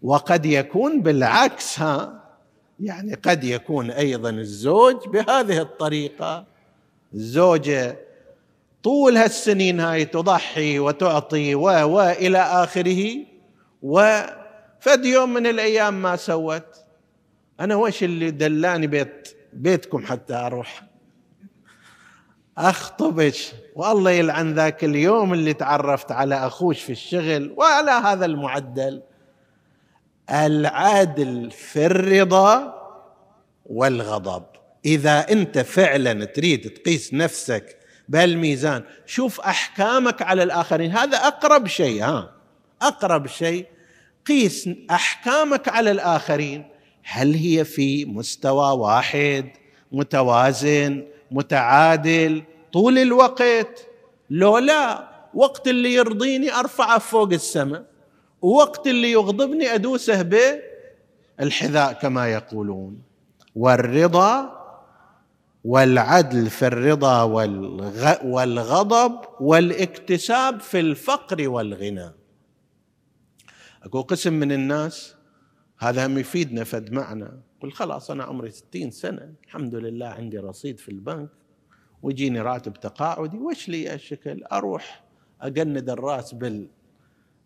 وقد 0.01 0.45
يكون 0.45 1.01
بالعكس 1.01 1.79
ها 1.79 2.23
يعني 2.79 3.13
قد 3.13 3.43
يكون 3.43 3.91
أيضا 3.91 4.29
الزوج 4.29 5.07
بهذه 5.07 5.61
الطريقة. 5.61 6.45
الزوجة 7.13 7.97
طول 8.83 9.17
هالسنين 9.17 9.79
هاي 9.79 10.05
تضحي 10.05 10.79
وتعطي 10.79 11.55
و 11.55 11.61
وإلى 11.63 12.37
آخره 12.37 13.17
وفد 13.83 15.05
يوم 15.05 15.33
من 15.33 15.47
الأيام 15.47 16.01
ما 16.01 16.15
سوت. 16.15 16.86
أنا 17.59 17.75
وش 17.75 18.03
اللي 18.03 18.31
دلاني 18.31 18.87
بيت 18.87 19.37
بيتكم 19.53 20.05
حتى 20.05 20.33
أروح؟ 20.33 20.83
أخطبك 22.57 23.35
والله 23.75 24.11
يلعن 24.11 24.53
ذاك 24.53 24.83
اليوم 24.83 25.33
اللي 25.33 25.53
تعرفت 25.53 26.11
على 26.11 26.35
أخوش 26.35 26.81
في 26.81 26.91
الشغل 26.91 27.53
وعلى 27.57 27.91
هذا 27.91 28.25
المعدل. 28.25 29.01
العدل 30.29 31.51
في 31.51 31.85
الرضا 31.85 32.73
والغضب. 33.65 34.43
إذا 34.85 35.31
أنت 35.31 35.59
فعلا 35.59 36.25
تريد 36.25 36.69
تقيس 36.69 37.13
نفسك 37.13 37.77
بهالميزان 38.09 38.83
شوف 39.05 39.41
أحكامك 39.41 40.21
على 40.21 40.43
الآخرين. 40.43 40.91
هذا 40.91 41.17
أقرب 41.17 41.67
شيء 41.67 42.03
ها؟ 42.03 42.31
أقرب 42.81 43.27
شيء 43.27 43.65
قيس 44.27 44.69
أحكامك 44.91 45.67
على 45.67 45.91
الآخرين. 45.91 46.76
هل 47.09 47.33
هي 47.33 47.65
في 47.65 48.05
مستوى 48.05 48.77
واحد 48.77 49.49
متوازن 49.91 51.05
متعادل؟ 51.31 52.43
طول 52.73 52.97
الوقت. 52.97 53.87
لو 54.29 54.57
لا 54.57 55.09
وقت 55.33 55.67
اللي 55.67 55.93
يرضيني 55.93 56.53
أرفعه 56.53 56.99
فوق 56.99 57.33
السماء 57.33 57.85
ووقت 58.41 58.87
اللي 58.87 59.11
يغضبني 59.11 59.73
أدوسه 59.73 60.21
بالحذاء 61.39 61.93
كما 61.93 62.27
يقولون. 62.27 63.01
والرضا 63.55 64.57
والعدل 65.63 66.49
في 66.49 66.67
الرضا 66.67 67.23
والغضب 68.23 69.19
والاكتساب 69.39 70.59
في 70.59 70.79
الفقر 70.79 71.49
والغنى. 71.49 72.11
اكو 73.83 74.01
قسم 74.01 74.33
من 74.33 74.51
الناس 74.51 75.16
هذا 75.79 76.05
هم 76.05 76.17
يفيدنا 76.17 76.63
فد 76.63 76.91
معنى 76.91 77.29
قل 77.61 77.71
خلاص 77.71 78.11
أنا 78.11 78.23
عمري 78.23 78.51
ستين 78.51 78.91
سنة 78.91 79.33
الحمد 79.43 79.75
لله 79.75 80.07
عندي 80.07 80.37
رصيد 80.37 80.79
في 80.79 80.89
البنك 80.89 81.29
ويجيني 82.01 82.41
راتب 82.41 82.73
تقاعدي. 82.73 83.37
وش 83.37 83.69
لي 83.69 83.93
الشكل 83.93 84.43
أروح 84.43 85.03
أجند 85.41 85.89
الرأس 85.89 86.35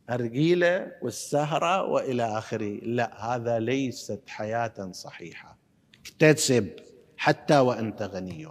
بالأرجيلة 0.10 0.92
والسهرة 1.02 1.84
وإلى 1.84 2.38
آخره. 2.38 2.80
لا 2.84 3.36
هذا 3.36 3.60
ليست 3.60 4.22
حياة 4.28 4.92
صحيحة. 4.92 5.58
اكتسب 6.00 6.70
حتى 7.18 7.60
وأنت 7.60 8.02
غني. 8.02 8.48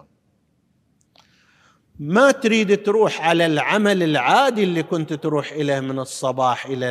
ما 1.98 2.30
تريد 2.30 2.82
تروح 2.82 3.20
على 3.20 3.46
العمل 3.46 4.02
العادي 4.02 4.64
اللي 4.64 4.82
كنت 4.82 5.12
تروح 5.12 5.52
إليه 5.52 5.80
من 5.80 5.98
الصباح 5.98 6.66
إلى 6.66 6.90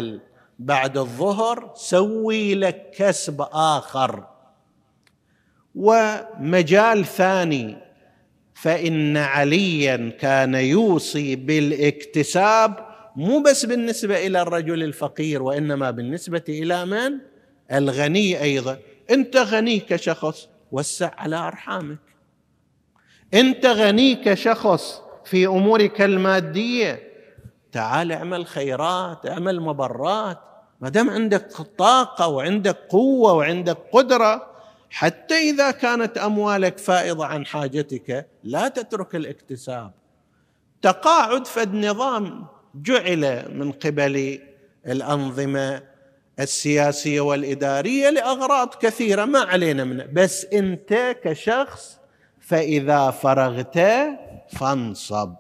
بعد 0.60 0.98
الظهر 0.98 1.72
سوي 1.76 2.56
لك 2.56 2.92
كسب 2.98 3.42
آخر. 3.52 4.28
ومجال 5.76 7.06
ثاني 7.06 7.78
فإن 8.54 9.18
عليا 9.18 10.12
كان 10.20 10.56
يوصي 10.56 11.36
بالاكتساب 11.36 12.90
مو 13.16 13.42
بس 13.42 13.66
بالنسبة 13.66 14.28
إلى 14.28 14.42
الرجل 14.42 14.84
الفقير 14.84 15.44
وإنما 15.44 15.92
بالنسبة 15.92 16.44
إلى 16.50 16.86
من؟ 16.86 17.20
الغني 17.72 18.42
أيضا. 18.42 18.78
أنت 19.12 19.38
غني 19.38 19.80
كشخص 19.80 20.48
وسع 20.72 21.12
على 21.18 21.36
أرحامك. 21.36 21.98
أنت 23.34 23.66
غني 23.66 24.16
كشخص 24.16 25.02
في 25.26 25.48
أمورك 25.48 26.02
المادية. 26.02 27.10
تعال 27.72 28.12
اعمل 28.12 28.46
خيرات 28.46 29.26
اعمل 29.26 29.62
مبرات. 29.62 30.49
ما 30.82 30.90
دام 30.90 31.10
عندك 31.10 31.52
طاقة 31.78 32.28
وعندك 32.28 32.78
قوة 32.90 33.34
وعندك 33.34 33.78
قدرة 33.94 34.50
حتى 34.90 35.36
إذا 35.50 35.72
كانت 35.72 36.18
أموالك 36.18 36.78
فائضة 36.78 37.26
عن 37.26 37.46
حاجتك 37.46 38.28
لا 38.44 38.68
تترك 38.68 39.16
الاكتساب. 39.16 39.92
تقاعد 40.82 41.48
فد 41.48 41.74
نظام 41.74 42.46
جعل 42.76 43.46
من 43.56 43.72
قبل 43.72 44.40
الأنظمة 44.88 45.84
السياسية 46.40 47.22
والإدارية 47.22 48.10
لأغراض 48.10 48.74
كثيرة 48.82 49.26
ما 49.26 49.40
علينا 49.40 49.84
منه 49.84 50.06
بس 50.14 50.46
أنت 50.46 51.18
كشخص 51.24 51.98
فإذا 52.40 53.12
فرغت 53.12 53.80
فانصب. 54.58 55.34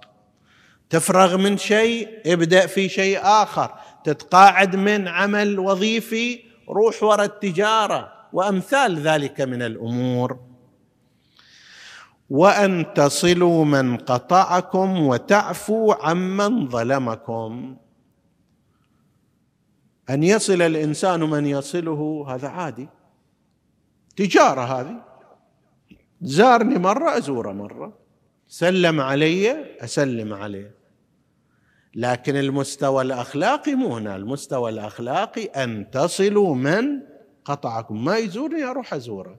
تفرغ 0.89 1.37
من 1.37 1.57
شيء 1.57 2.09
ابدأ 2.25 2.67
في 2.67 2.89
شيء 2.89 3.19
آخر. 3.23 3.73
تتقاعد 4.03 4.75
من 4.75 5.07
عمل 5.07 5.59
وظيفي 5.59 6.39
روح 6.69 7.03
وراء 7.03 7.25
التجارة 7.25 8.11
وأمثال 8.33 8.99
ذلك 8.99 9.41
من 9.41 9.61
الأمور. 9.61 10.39
وأن 12.29 12.93
تصلوا 12.95 13.65
من 13.65 13.97
قطعكم 13.97 15.07
وتعفوا 15.07 15.95
عمن 16.07 16.69
ظلمكم. 16.69 17.77
أن 20.09 20.23
يصل 20.23 20.61
الإنسان 20.61 21.19
من 21.19 21.45
يصله 21.45 22.25
هذا 22.27 22.47
عادي. 22.47 22.89
تجارة 24.15 24.61
هذه. 24.61 25.01
زارني 26.21 26.77
مرة 26.79 27.17
ازوره 27.17 27.51
مرة. 27.51 27.93
سلم 28.47 29.01
علي 29.01 29.65
أسلم 29.83 30.33
عليه. 30.33 30.78
لكن 31.95 32.35
المستوى 32.35 33.01
الأخلاقي 33.03 33.75
مو 33.75 33.97
هنا. 33.97 34.15
المستوى 34.15 34.71
الأخلاقي 34.71 35.45
أن 35.45 35.91
تصلوا 35.91 36.55
من 36.55 36.99
قطعكم. 37.45 38.05
ما 38.05 38.17
يزورني 38.17 38.63
أروح 38.63 38.93
أزوره. 38.93 39.35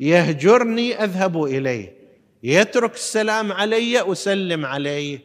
يهجرني 0.00 1.04
أذهب 1.04 1.44
إليه. 1.44 1.94
يترك 2.42 2.94
السلام 2.94 3.52
علي 3.52 4.12
أسلم 4.12 4.66
عليه. 4.66 5.20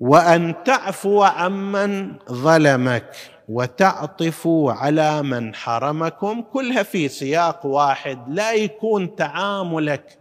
وأن 0.00 0.54
تعفو 0.64 1.22
عمن 1.22 2.18
ظلمك 2.30 3.16
وتعطفوا 3.48 4.72
على 4.72 5.22
من 5.22 5.54
حرمكم. 5.54 6.42
كلها 6.42 6.82
في 6.82 7.08
سياق 7.08 7.66
واحد. 7.66 8.18
لا 8.28 8.52
يكون 8.52 9.16
تعاملك 9.16 10.18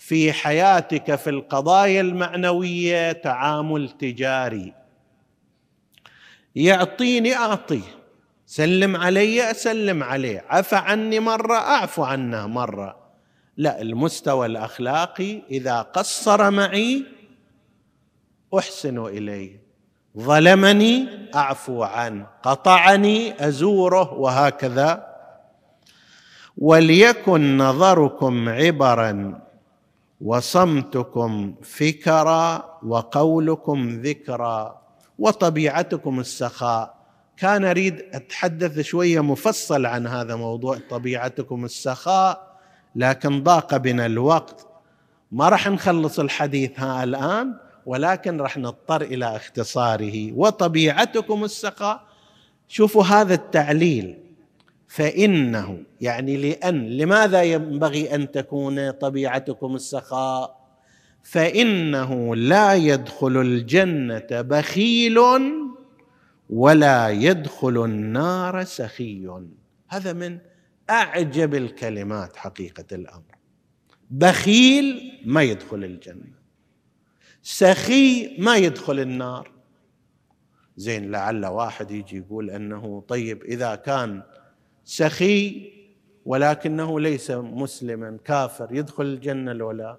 في 0.00 0.32
حياتك 0.32 1.14
في 1.14 1.30
القضايا 1.30 2.00
المعنوية 2.00 3.12
تعامل 3.12 3.90
تجاري. 3.90 4.74
يعطيني 6.54 7.36
اعطيه 7.36 8.00
سلم 8.46 8.96
علي 8.96 9.50
أسلم 9.50 10.02
عليه. 10.02 10.44
عفى 10.48 10.76
عني 10.76 11.20
مرة 11.20 11.54
أعفو 11.54 12.02
عنه 12.02 12.46
مرة. 12.46 12.96
لا 13.56 13.82
المستوى 13.82 14.46
الأخلاقي 14.46 15.42
إذا 15.50 15.82
قصر 15.82 16.50
معي 16.50 17.04
أحسن 18.58 19.06
إليه. 19.06 19.60
ظلمني 20.18 21.08
أعفو 21.34 21.82
عنه 21.82 22.26
قطعني 22.42 23.46
أزوره 23.46 24.12
وهكذا. 24.12 25.06
وليكن 26.58 27.58
نظركم 27.58 28.48
عبرا 28.48 29.40
وصمتكم 30.20 31.54
فكرا 31.62 32.78
وقولكم 32.82 34.00
ذكرا 34.02 34.80
وطبيعتكم 35.18 36.20
السخاء. 36.20 37.00
كان 37.36 37.64
أريد 37.64 38.04
أتحدث 38.12 38.80
شوية 38.80 39.20
مفصل 39.20 39.86
عن 39.86 40.06
هذا 40.06 40.36
موضوع 40.36 40.78
طبيعتكم 40.90 41.64
السخاء 41.64 42.56
لكن 42.96 43.42
ضاق 43.42 43.76
بنا 43.76 44.06
الوقت. 44.06 44.66
ما 45.32 45.48
راح 45.48 45.68
نخلص 45.68 46.18
الحديث 46.18 46.80
ها 46.80 47.04
الآن 47.04 47.54
ولكن 47.86 48.40
راح 48.40 48.58
نضطر 48.58 49.02
إلى 49.02 49.36
اختصاره. 49.36 50.32
وطبيعتكم 50.32 51.44
السخاء. 51.44 52.00
شوفوا 52.68 53.04
هذا 53.04 53.34
التعليل. 53.34 54.18
فإنه 54.90 55.82
يعني 56.00 56.36
لأن 56.36 56.88
لماذا 56.88 57.42
ينبغي 57.42 58.14
أن 58.14 58.30
تكون 58.30 58.90
طبيعتكم 58.90 59.74
السخاء؟ 59.74 60.60
فإنه 61.22 62.36
لا 62.36 62.74
يدخل 62.74 63.36
الجنة 63.36 64.26
بخيل 64.30 65.18
ولا 66.50 67.08
يدخل 67.08 67.84
النار 67.84 68.64
سخي. 68.64 69.28
هذا 69.88 70.12
من 70.12 70.38
أعجب 70.90 71.54
الكلمات 71.54 72.36
حقيقة 72.36 72.86
الأمر. 72.92 73.36
بخيل 74.10 75.20
ما 75.24 75.42
يدخل 75.42 75.84
الجنة. 75.84 76.40
سخي 77.42 78.36
ما 78.38 78.56
يدخل 78.56 79.00
النار. 79.00 79.52
زين 80.76 81.10
لعل 81.10 81.46
واحد 81.46 81.90
يجي 81.90 82.16
يقول 82.16 82.50
أنه 82.50 83.04
طيب 83.08 83.42
إذا 83.42 83.74
كان 83.74 84.22
سخي 84.90 85.72
ولكنه 86.24 87.00
ليس 87.00 87.30
مسلما 87.30 88.18
كافر 88.24 88.68
يدخل 88.70 89.04
الجنة 89.04 89.52
لولا 89.52 89.96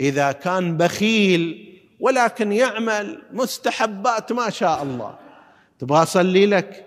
إذا 0.00 0.32
كان 0.32 0.76
بخيل 0.76 1.66
ولكن 2.00 2.52
يعمل 2.52 3.22
مستحبات 3.32 4.32
ما 4.32 4.50
شاء 4.50 4.82
الله. 4.82 5.18
تبغى 5.78 6.02
أصلي 6.02 6.46
لك؟ 6.46 6.86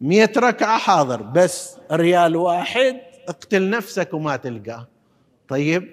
مئة 0.00 0.40
ركعة 0.40 0.78
حاضر 0.78 1.22
بس 1.22 1.76
ريال 1.92 2.36
واحد 2.36 3.00
اقتل 3.28 3.70
نفسك 3.70 4.14
وما 4.14 4.36
تلقاه. 4.36 4.88
طيب؟ 5.48 5.90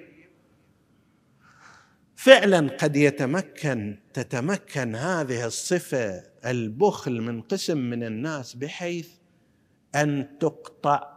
فعلا 2.15 2.69
قد 2.77 2.95
يتمكن 2.95 3.97
تتمكن 4.13 4.95
هذه 4.95 5.45
الصفة 5.45 6.23
البخل 6.45 7.21
من 7.21 7.41
قسم 7.41 7.77
من 7.77 8.03
الناس 8.03 8.53
بحيث 8.53 9.07
أن 9.95 10.27
تقطع 10.39 11.13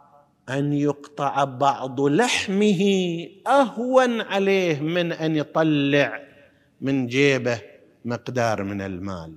أن 0.49 0.73
يقطع 0.73 1.43
بعض 1.43 2.01
لحمه 2.01 2.83
أهون 3.47 4.21
عليه 4.21 4.79
من 4.79 5.11
أن 5.11 5.35
يطلع 5.35 6.21
من 6.81 7.07
جيبه 7.07 7.61
مقدار 8.05 8.63
من 8.63 8.81
المال. 8.81 9.35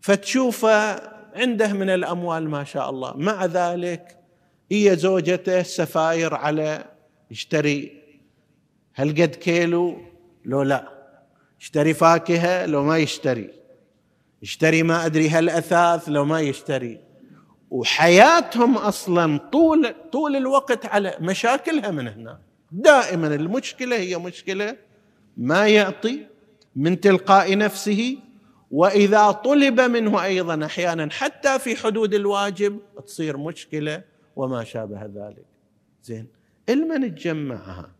فتشوفه 0.00 1.00
عنده 1.34 1.72
من 1.72 1.90
الأموال 1.90 2.50
ما 2.50 2.64
شاء 2.64 2.90
الله. 2.90 3.16
مع 3.16 3.44
ذلك 3.44 4.18
هي 4.72 4.96
زوجته 4.96 5.62
سفاير 5.62 6.34
على 6.34 6.84
يشتري 7.30 8.02
هل 8.94 9.08
قد 9.22 9.34
كيلو؟ 9.34 9.98
لو 10.44 10.62
لا. 10.62 10.88
يشتري 11.60 11.94
فاكهة؟ 11.94 12.66
لو 12.66 12.84
ما 12.84 12.98
يشتري. 12.98 13.50
يشتري 14.42 14.82
ما 14.82 15.06
أدري 15.06 15.28
هل 15.28 15.48
أثاث؟ 15.48 16.08
لو 16.08 16.24
ما 16.24 16.40
يشتري. 16.40 17.11
وحياتهم 17.72 18.78
أصلا 18.78 19.38
طول 19.38 19.94
طول 20.12 20.36
الوقت 20.36 20.86
على 20.86 21.16
مشاكلها 21.20 21.90
من 21.90 22.08
هنا. 22.08 22.40
دائما 22.72 23.34
المشكلة 23.34 23.96
هي 23.96 24.18
مشكلة 24.18 24.76
ما 25.36 25.68
يعطي 25.68 26.26
من 26.76 27.00
تلقاء 27.00 27.56
نفسه 27.58 28.18
وإذا 28.70 29.30
طلب 29.30 29.80
منه 29.80 30.24
أيضا 30.24 30.64
أحيانا 30.66 31.08
حتى 31.12 31.58
في 31.58 31.76
حدود 31.76 32.14
الواجب 32.14 32.80
تصير 33.06 33.36
مشكلة 33.36 34.02
وما 34.36 34.64
شابه 34.64 35.04
ذلك. 35.04 35.46
زين 36.02 36.26
لمن 36.68 37.14
تجمعها؟ 37.14 37.92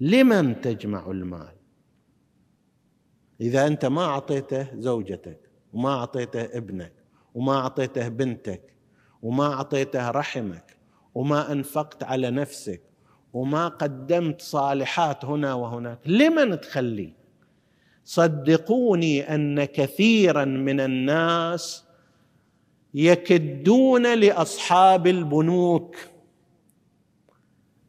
لمن 0.00 0.60
تجمع 0.60 1.10
المال؟ 1.10 1.54
إذا 3.40 3.66
أنت 3.66 3.84
ما 3.84 4.04
أعطيته 4.04 4.66
زوجتك 4.74 5.40
وما 5.72 5.90
أعطيته 5.90 6.44
ابنك 6.44 6.92
وما 7.34 7.56
أعطيته 7.56 8.08
بنتك 8.08 8.70
وما 9.22 9.52
أعطيته 9.52 10.10
رحمك 10.10 10.76
وما 11.14 11.52
أنفقت 11.52 12.02
على 12.02 12.30
نفسك 12.30 12.82
وما 13.32 13.68
قدمت 13.68 14.42
صالحات 14.42 15.24
هنا 15.24 15.54
وهناك. 15.54 15.98
لمن 16.06 16.60
تخليه 16.60 17.12
صدقوني 18.04 19.34
أن 19.34 19.64
كثيرا 19.64 20.44
من 20.44 20.80
الناس 20.80 21.84
يكدون 22.94 24.14
لأصحاب 24.14 25.06
البنوك. 25.06 25.96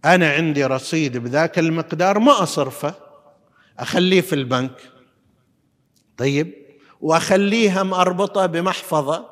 أنا 0.06 0.30
عندي 0.32 0.65
رصيد 0.65 1.17
بذاك 1.17 1.60
المقدار 1.60 2.20
ما 2.20 2.44
أصرفه. 2.44 2.96
أخليه 3.80 4.22
في 4.22 4.36
البنك. 4.36 4.82
طيب. 6.17 6.54
واخليها 7.02 7.84
مربطه 7.84 8.46
بمحفظة. 8.46 9.31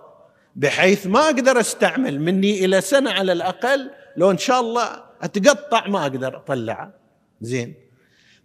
بحيث 0.55 1.07
ما 1.07 1.19
أقدر 1.19 1.59
أستعمل 1.59 2.19
مني 2.19 2.65
إلى 2.65 2.81
سنة 2.81 3.12
على 3.12 3.31
الأقل 3.31 3.91
لو 4.17 4.31
إن 4.31 4.38
شاء 4.38 4.62
الله 4.62 5.03
أتقطع 5.21 5.88
ما 5.88 6.01
أقدر 6.01 6.38
أطلعه. 6.38 6.93
زين. 7.41 7.73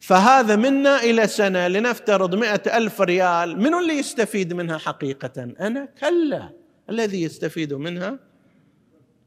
فهذا 0.01 0.57
منا 0.57 1.03
إلى 1.03 1.27
سنة 1.27 1.69
لنفترض 1.69 2.35
مئة 2.35 2.77
ألف 2.77 3.01
ريال. 3.01 3.59
من 3.59 3.75
اللي 3.75 3.99
يستفيد 3.99 4.53
منها 4.53 4.79
حقيقة؟ 4.79 5.43
أنا 5.61 5.89
كلا. 6.01 6.51
الذي 6.91 7.23
يستفيد 7.23 7.75
منها 7.75 8.19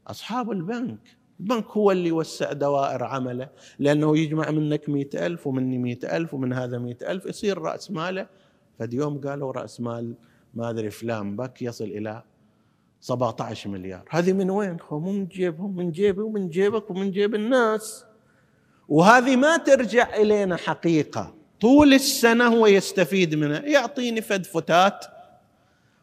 أصحاب 0.06 0.50
البنك. 0.50 1.18
البنك 1.40 1.66
هو 1.66 1.90
اللي 1.90 2.08
يوسع 2.08 2.52
دوائر 2.52 3.04
عمله 3.04 3.48
لأنه 3.78 4.18
يجمع 4.18 4.50
منك 4.50 4.88
مئة 4.88 5.26
ألف 5.26 5.46
ومني 5.46 5.78
مئة 5.78 6.16
ألف 6.16 6.34
ومن 6.34 6.52
هذا 6.52 6.78
مئة 6.78 7.10
ألف 7.10 7.26
يصير 7.26 7.58
رأس 7.58 7.90
ماله. 7.90 8.26
فد 8.78 9.00
قالوا 9.26 9.52
رأس 9.52 9.80
مال 9.80 10.14
ما 10.54 10.70
أدري 10.70 10.90
فلان 10.90 11.36
بك 11.36 11.62
يصل 11.62 11.84
إلى 11.84 12.22
17 13.00 13.70
مليار. 13.70 14.02
هذه 14.10 14.32
من 14.32 14.50
وين؟ 14.50 14.76
هو 14.88 15.00
من 15.00 15.26
جيبهم 15.26 15.76
من 15.76 15.90
جيبي 15.90 16.20
ومن 16.20 16.48
جيبك 16.48 16.90
ومن 16.90 17.10
جيب 17.10 17.34
الناس. 17.34 18.04
وهذه 18.88 19.36
ما 19.36 19.56
ترجع 19.56 20.16
إلينا 20.16 20.56
حقيقة. 20.56 21.34
طول 21.60 21.94
السنة 21.94 22.46
هو 22.46 22.66
يستفيد 22.66 23.34
منها. 23.34 23.60
يعطيني 23.60 24.20
فد 24.20 24.46
فتات. 24.46 25.04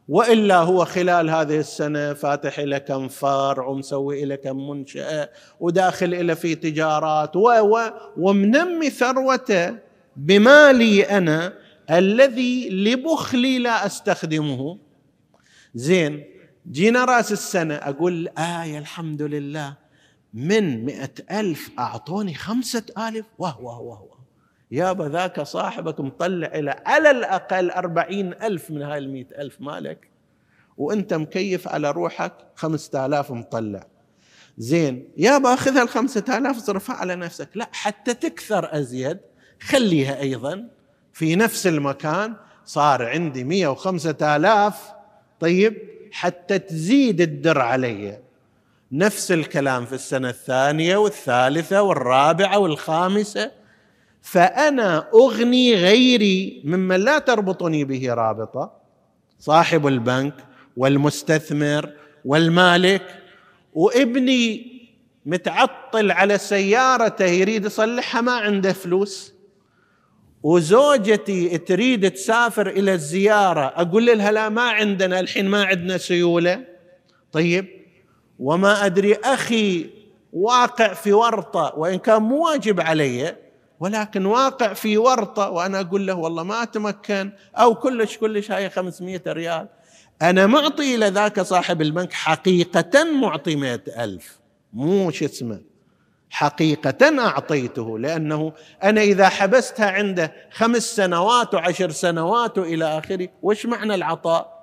وإلا 0.08 0.58
هو 0.58 0.86
خلال 0.86 1.30
هذه 1.30 1.60
السنة 1.60 2.14
فاتح 2.14 2.60
إلى 2.60 2.80
كم 2.80 3.08
فرع 3.08 3.66
ومسوي 3.66 4.24
إلى 4.24 4.38
كم 4.38 4.70
منشأة 4.70 5.30
وداخل 5.60 6.14
إلى 6.14 6.36
في 6.36 6.56
تجارات. 6.56 7.36
و 7.36 7.50
و 7.50 7.92
ومنمي 8.18 8.90
ثروته 8.90 9.76
بمالي 10.16 11.04
أنا 11.04 11.54
الذي 11.92 12.70
لبخلي 12.70 13.60
لا 13.60 13.86
أستخدمه. 13.86 14.78
زين 15.76 16.35
جينا 16.72 17.06
رأس 17.06 17.32
السنة 17.32 17.76
أقول 17.76 18.28
آية 18.38 18.78
الحمد 18.78 19.22
لله. 19.22 19.74
من 20.34 20.86
مئة 20.86 21.40
ألف 21.40 21.70
أعطوني 21.80 22.34
خمسة 22.34 22.84
ألف 22.98 23.26
واه 23.38 23.62
واه 23.62 23.80
واه 23.80 24.18
يابا 24.72 25.04
ذاك 25.04 25.42
صاحبك 25.42 26.00
مطلع 26.00 26.48
إلى 26.48 26.84
على 26.86 27.12
الأقل 27.12 27.72
أربعين 27.72 28.34
ألف 28.34 28.72
من 28.72 28.82
هاي 28.82 28.98
المئة 28.98 29.42
ألف 29.42 29.62
مالك 29.62 30.10
وأنت 30.78 31.14
مكيف 31.14 31.68
على 31.68 31.92
روحك 31.92 32.34
خمسة 32.56 33.06
آلاف 33.06 33.32
مطلع. 33.32 33.88
زين 34.58 35.08
يابا 35.18 35.54
أخذ 35.54 35.78
هالخمسة 35.78 36.38
آلاف 36.38 36.58
صرفها 36.58 36.96
على 36.96 37.16
نفسك. 37.16 37.50
لا 37.56 37.70
حتى 37.72 38.14
تكثر 38.14 38.78
أزيد 38.80 39.18
خليها 39.62 40.20
أيضا 40.20 40.70
في 41.14 41.36
نفس 41.36 41.68
المكان. 41.68 42.36
صار 42.66 43.06
عندي 43.06 43.44
مئة 43.44 43.68
وخمسة 43.68 44.36
آلاف. 44.36 44.94
طيب 45.40 45.95
حتى 46.12 46.60
تزيد 46.60 47.22
الدر 47.22 47.62
علي. 47.62 48.20
نفس 48.92 49.32
الكلام 49.32 49.86
في 49.86 49.96
السنة 49.96 50.30
الثانية 50.30 50.98
والثالثة 50.98 51.82
والرابعة 51.82 52.60
والخامسة. 52.60 53.52
فأنا 54.22 55.08
أغني 55.14 55.76
غيري 55.76 56.62
ممن 56.66 56.96
لا 56.96 57.20
تربطني 57.20 57.84
به 57.84 58.14
رابطة. 58.14 58.72
صاحب 59.40 59.88
البنك 59.88 60.34
والمستثمر 60.78 61.90
والمالك. 62.26 63.22
وابني 63.74 64.76
متعطل 65.26 66.12
على 66.12 66.38
سيارته 66.38 67.26
يريد 67.26 67.66
يصلحها 67.66 68.22
ما 68.22 68.32
عنده 68.32 68.74
فلوس. 68.74 69.35
وزوجتي 70.46 71.58
تريد 71.58 72.12
تسافر 72.12 72.70
إلى 72.70 72.94
الزيارة 72.94 73.74
أقول 73.76 74.06
لها 74.06 74.32
لا 74.32 74.50
ما 74.50 74.62
عندنا 74.62 75.20
الحين 75.20 75.48
ما 75.48 75.64
عندنا 75.64 75.98
سيولة. 75.98 76.66
طيب 77.32 77.66
وما 78.40 78.86
أدري 78.86 79.16
أخي 79.16 79.90
واقع 80.34 80.94
في 80.94 81.14
ورطة 81.14 81.74
وإن 81.78 82.00
كان 82.00 82.22
مو 82.22 82.46
واجب 82.46 82.82
علي 82.82 83.36
ولكن 83.80 84.26
واقع 84.26 84.74
في 84.74 84.98
ورطة 84.98 85.50
وأنا 85.50 85.80
أقول 85.80 86.08
له 86.08 86.14
والله 86.14 86.44
ما 86.44 86.64
أتمكن 86.64 87.32
أو 87.56 87.76
كلش 87.76 88.18
كلش 88.18 88.52
هاي 88.52 88.70
500 88.70 89.22
ريال. 89.28 89.68
أنا 90.22 90.48
معطي 90.48 90.96
إلى 90.96 91.08
ذاك 91.08 91.42
صاحب 91.42 91.82
البنك 91.82 92.14
حقيقة 92.14 93.04
معطي 93.04 93.56
مئة 93.56 94.04
ألف. 94.04 94.40
مو 94.74 95.12
شو 95.12 95.26
اسمه. 95.26 95.75
حقيقة 96.36 97.20
أعطيته 97.20 98.00
لأنه 98.00 98.54
أنا 98.84 99.02
إذا 99.02 99.30
حبستها 99.30 99.92
عنده 99.92 100.34
خمس 100.52 100.96
سنوات 100.96 101.54
وعشر 101.54 101.90
سنوات 101.90 102.58
إلى 102.58 102.98
آخره 102.98 103.30
وش 103.42 103.66
معنى 103.66 103.96
العطاء؟ 103.96 104.56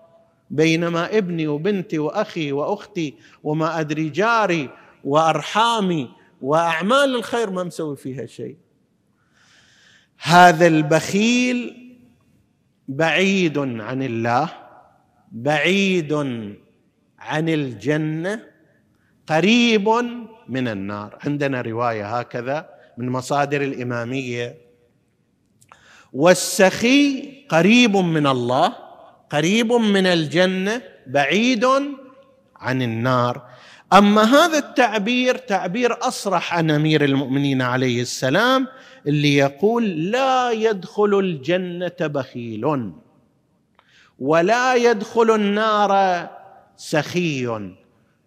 بينما 0.51 1.19
ابني 1.19 1.47
وبنتي 1.49 1.99
وأخي 1.99 2.53
وأختي 2.53 3.15
وما 3.45 3.81
أدري 3.81 4.09
جاري 4.09 4.71
وأرحامي 5.05 6.09
وأعمال 6.43 7.17
الخير 7.17 7.51
ما 7.51 7.65
مسوي 7.65 7.97
فيها 7.97 8.27
شيء. 8.27 8.57
هذا 10.23 10.67
البخيل 10.67 11.89
بعيد 12.89 13.59
عن 13.59 14.03
الله 14.03 14.49
بعيد 15.33 16.13
عن 17.19 17.49
الجنة 17.49 18.43
قريب 19.27 19.89
من 20.53 20.69
النار. 20.69 21.19
عندنا 21.25 21.61
رواية 21.61 22.19
هكذا 22.19 22.69
من 22.99 23.09
مصادر 23.09 23.62
الإمامية. 23.62 24.57
والسخي 26.12 27.33
قريب 27.49 27.97
من 27.97 28.27
الله 28.27 28.73
قريب 29.31 29.73
من 29.73 30.07
الجنة 30.07 30.83
بعيد 31.07 31.65
عن 32.57 32.83
النار. 32.83 33.43
أما 33.93 34.23
هذا 34.23 34.59
التعبير 34.59 35.37
تعبير 35.37 36.09
أصرح 36.09 36.55
عن 36.55 36.71
أمير 36.71 37.05
المؤمنين 37.05 37.62
عليه 37.62 38.03
السلام 38.03 38.69
اللي 39.07 39.37
يقول 39.37 40.11
لا 40.11 40.51
يدخل 40.51 41.19
الجنة 41.19 41.97
بخيل 42.01 42.93
ولا 44.19 44.75
يدخل 44.75 45.31
النار 45.35 45.93
سخي. 46.77 47.47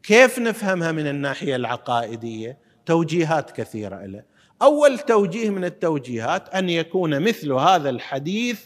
كيف 0.08 0.40
نفهمها 0.40 0.92
من 0.92 1.08
الناحية 1.08 1.56
العقائدية؟ 1.56 2.58
توجيهات 2.86 3.52
كثيرة 3.52 4.06
له 4.06 4.24
أول 4.62 5.00
توجيه 5.00 5.50
من 5.50 5.66
التوجيهات 5.66 6.50
أن 6.50 6.70
يكون 6.70 7.20
مثل 7.20 7.52
هذا 7.52 7.90
الحديث 7.90 8.62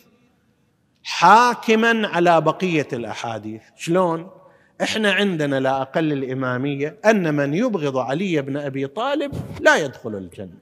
حاكما 1.04 2.08
على 2.08 2.42
بقية 2.42 2.88
الأحاديث. 2.94 3.62
شلون؟ 3.76 4.30
إحنا 4.82 5.12
عندنا 5.12 5.60
لا 5.60 5.82
أقل 5.82 6.14
الإمامية 6.14 6.98
أن 7.06 7.34
من 7.36 7.54
يبغض 7.54 7.98
علي 7.98 8.42
بن 8.42 8.58
أبي 8.58 8.88
طالب 8.88 9.34
لا 9.60 9.76
يدخل 9.76 10.16
الجنة. 10.16 10.60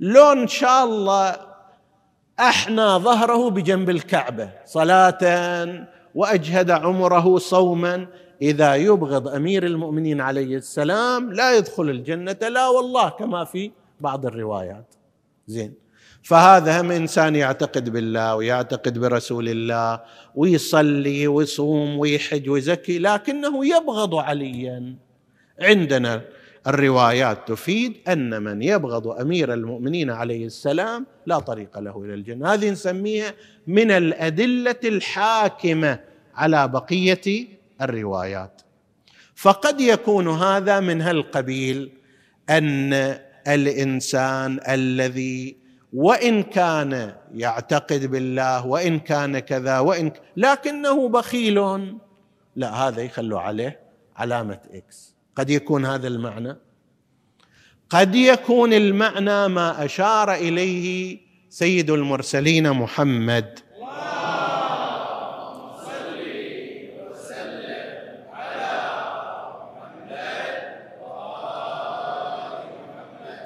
لو 0.00 0.32
ان 0.32 0.48
شاء 0.48 0.84
الله 0.84 1.36
أحنى 2.40 2.86
ظهره 2.96 3.50
بجنب 3.50 3.90
الكعبة. 3.90 4.50
صلاة 4.64 5.18
وأجهد 6.14 6.70
عمره 6.70 7.38
صوما. 7.38 8.06
إذا 8.42 8.74
يبغض 8.74 9.28
أمير 9.28 9.66
المؤمنين 9.66 10.20
عليه 10.20 10.56
السلام 10.56 11.32
لا 11.32 11.56
يدخل 11.56 11.90
الجنة. 11.90 12.36
لا 12.42 12.68
والله 12.68 13.08
كما 13.08 13.44
في 13.44 13.70
بعض 14.00 14.26
الروايات. 14.26 14.94
زين. 15.46 15.74
فهذا 16.22 16.80
هم 16.80 16.90
إنسان 16.90 17.36
يعتقد 17.36 17.90
بالله 17.90 18.36
ويعتقد 18.36 18.98
برسول 18.98 19.48
الله 19.48 20.00
ويصلي 20.34 21.26
ويصوم 21.26 21.98
ويحج 21.98 22.50
ويزكي 22.50 22.98
لكنه 22.98 23.66
يبغض 23.66 24.14
عليا. 24.14 24.94
عندنا 25.60 26.22
الروايات 26.66 27.48
تفيد 27.48 27.96
أن 28.08 28.42
من 28.42 28.62
يبغض 28.62 29.08
أمير 29.08 29.54
المؤمنين 29.54 30.10
عليه 30.10 30.46
السلام 30.46 31.06
لا 31.26 31.38
طريق 31.38 31.78
له 31.78 32.04
إلى 32.04 32.14
الجنة. 32.14 32.54
هذه 32.54 32.70
نسميها 32.70 33.34
من 33.66 33.90
الأدلة 33.90 34.80
الحاكمة 34.84 36.00
على 36.34 36.68
بقية 36.68 37.46
الروايات. 37.82 38.62
فقد 39.34 39.80
يكون 39.80 40.28
هذا 40.28 40.80
من 40.80 41.02
هالقبيل 41.02 41.92
أن 42.50 42.92
الإنسان 43.48 44.60
الذي 44.68 45.56
وإن 45.92 46.42
كان 46.42 47.14
يعتقد 47.34 48.06
بالله 48.06 48.66
وإن 48.66 48.98
كان 48.98 49.38
كذا 49.38 49.78
وإن 49.78 50.12
لكنه 50.36 51.08
بخيل 51.08 51.54
لا 52.56 52.72
هذا 52.74 53.02
يخلوا 53.02 53.40
عليه 53.40 53.80
علامة 54.16 54.60
إكس. 54.74 55.11
قد 55.36 55.50
يكون 55.50 55.86
هذا 55.86 56.08
المعنى؟ 56.08 56.56
قد 57.90 58.14
يكون 58.14 58.72
المعنى 58.72 59.48
ما 59.48 59.84
أشار 59.84 60.34
إليه 60.34 61.18
سيد 61.48 61.90
المرسلين 61.90 62.70
محمد. 62.70 63.58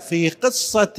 في 0.09 0.29
قصة 0.29 0.94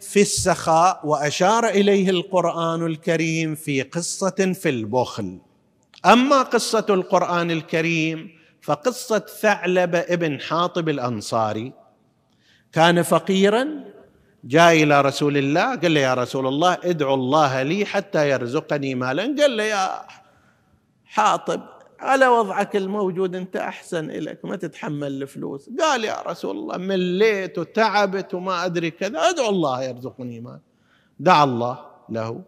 في 0.00 0.20
السخاء 0.20 1.00
وأشار 1.04 1.68
إليه 1.68 2.10
القرآن 2.10 2.86
الكريم 2.86 3.54
في 3.54 3.82
قصة 3.82 4.52
في 4.52 4.68
البخل. 4.68 5.38
أما 6.06 6.42
قصة 6.42 6.86
القرآن 6.90 7.50
الكريم 7.50 8.39
فقصة 8.62 9.18
ثعلب 9.18 9.94
ابن 9.94 10.40
حاطب 10.40 10.88
الأنصاري 10.88 11.72
كان 12.72 13.02
فقيرا 13.02 13.84
جاء 14.44 14.82
إلى 14.82 15.00
رسول 15.00 15.36
الله 15.36 15.76
قال 15.76 15.94
له 15.94 16.00
يا 16.00 16.14
رسول 16.14 16.46
الله 16.46 16.78
ادعو 16.84 17.14
الله 17.14 17.62
لي 17.62 17.84
حتى 17.84 18.30
يرزقني 18.30 18.94
مالا. 18.94 19.22
قال 19.22 19.56
له 19.56 19.64
يا 19.64 20.02
حاطب 21.04 21.60
على 22.00 22.26
وضعك 22.26 22.76
الموجود 22.76 23.36
أنت 23.36 23.56
أحسن 23.56 24.06
لك 24.10 24.44
ما 24.44 24.56
تتحمل 24.56 25.22
الفلوس. 25.22 25.70
قال 25.80 26.04
يا 26.04 26.22
رسول 26.26 26.56
الله 26.56 26.76
مليت 26.76 27.58
وتعبت 27.58 28.34
وما 28.34 28.64
أدري 28.64 28.90
كذا 28.90 29.28
ادعو 29.28 29.48
الله 29.48 29.82
يرزقني 29.82 30.40
مال 30.40 30.60
دعا 31.20 31.44
الله 31.44 31.78
له 32.08 32.42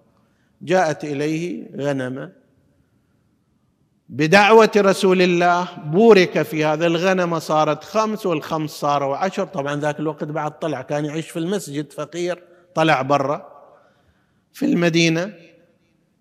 جاءت 0.62 1.04
إليه 1.04 1.70
غنمه 1.76 2.41
بدعوة 4.12 4.70
رسول 4.76 5.22
الله 5.22 5.68
بورك 5.84 6.42
في 6.42 6.64
هذا 6.64 6.86
الغنمة 6.86 7.38
صارت 7.38 7.84
خمس 7.84 8.26
والخمس 8.26 8.70
صاروا 8.70 9.16
عشر. 9.16 9.44
طبعا 9.44 9.80
ذاك 9.80 10.00
الوقت 10.00 10.24
بعد 10.24 10.58
طلع 10.58 10.82
كان 10.82 11.04
يعيش 11.04 11.30
في 11.30 11.38
المسجد 11.38 11.92
فقير 11.92 12.42
طلع 12.74 13.02
برا 13.02 13.46
في 14.52 14.64
المدينة. 14.64 15.32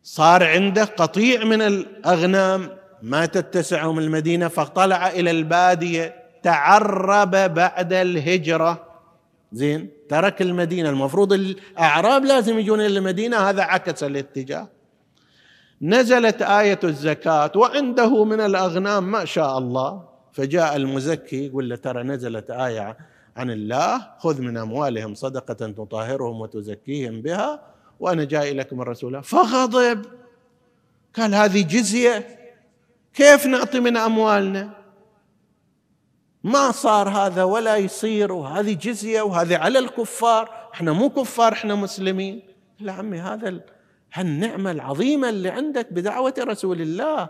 صار 0.04 0.44
عنده 0.44 0.84
قطيع 0.84 1.44
من 1.44 1.62
الأغنام 1.62 2.70
ما 3.02 3.26
تتسعهم 3.26 4.00
المدينة 4.00 4.48
فطلع 4.48 5.10
إلى 5.10 5.32
البادية 5.32 6.16
تعرب 6.44 7.32
بعد 7.32 7.94
الهجرة. 7.94 8.86
زين 9.52 9.90
ترك 10.10 10.42
المدينة. 10.42 10.90
المفروض 10.90 11.34
الأعراب 11.34 12.26
لازم 12.26 12.60
يجون 12.60 12.80
إلى 12.82 12.98
المدينة 12.98 13.38
هذا 13.38 13.64
عكس 13.64 14.04
الاتجاه. 14.04 14.68
نزلت 15.82 16.42
آية 16.42 16.80
الزكاة 16.84 17.52
وعنده 17.56 18.24
من 18.24 18.42
الأغنام 18.42 19.12
ما 19.12 19.26
شاء 19.26 19.58
الله. 19.58 20.04
فجاء 20.34 20.76
المزكي 20.76 21.46
يقول 21.46 21.70
له 21.70 21.76
ترى 21.76 22.04
نزلت 22.04 22.52
آية 22.52 22.98
عن 23.38 23.50
الله 23.52 24.08
خذ 24.20 24.42
من 24.42 24.58
أموالهم 24.58 25.16
صدقة 25.16 25.54
تطهرهم 25.54 26.42
وتزكيهم 26.42 27.22
بها 27.22 27.62
وأنا 28.00 28.24
جاي 28.24 28.54
لك 28.54 28.74
من 28.74 28.82
رسول 28.82 29.24
فغضب. 29.24 30.06
قال 31.16 31.36
هذه 31.36 31.62
جزية؟ 31.62 32.40
كيف 33.14 33.46
نعطي 33.46 33.80
من 33.80 33.98
أموالنا؟ 33.98 34.70
ما 36.44 36.72
صار 36.72 37.10
هذا 37.10 37.44
ولا 37.44 37.78
يصير 37.78 38.32
وهذه 38.32 38.74
جزية 38.74 39.22
وهذه 39.22 39.58
على 39.58 39.80
الكفار. 39.80 40.50
إحنا 40.74 40.92
مو 40.92 41.10
كفار 41.10 41.54
إحنا 41.54 41.76
مسلمين. 41.76 42.42
لا 42.80 42.94
عمي 42.94 43.20
هذا 43.20 43.60
هالنعمة 44.14 44.72
العظيمة 44.72 45.30
اللي 45.30 45.50
عندك 45.50 45.94
بدعوة 45.94 46.34
رسول 46.40 46.82
الله. 46.82 47.30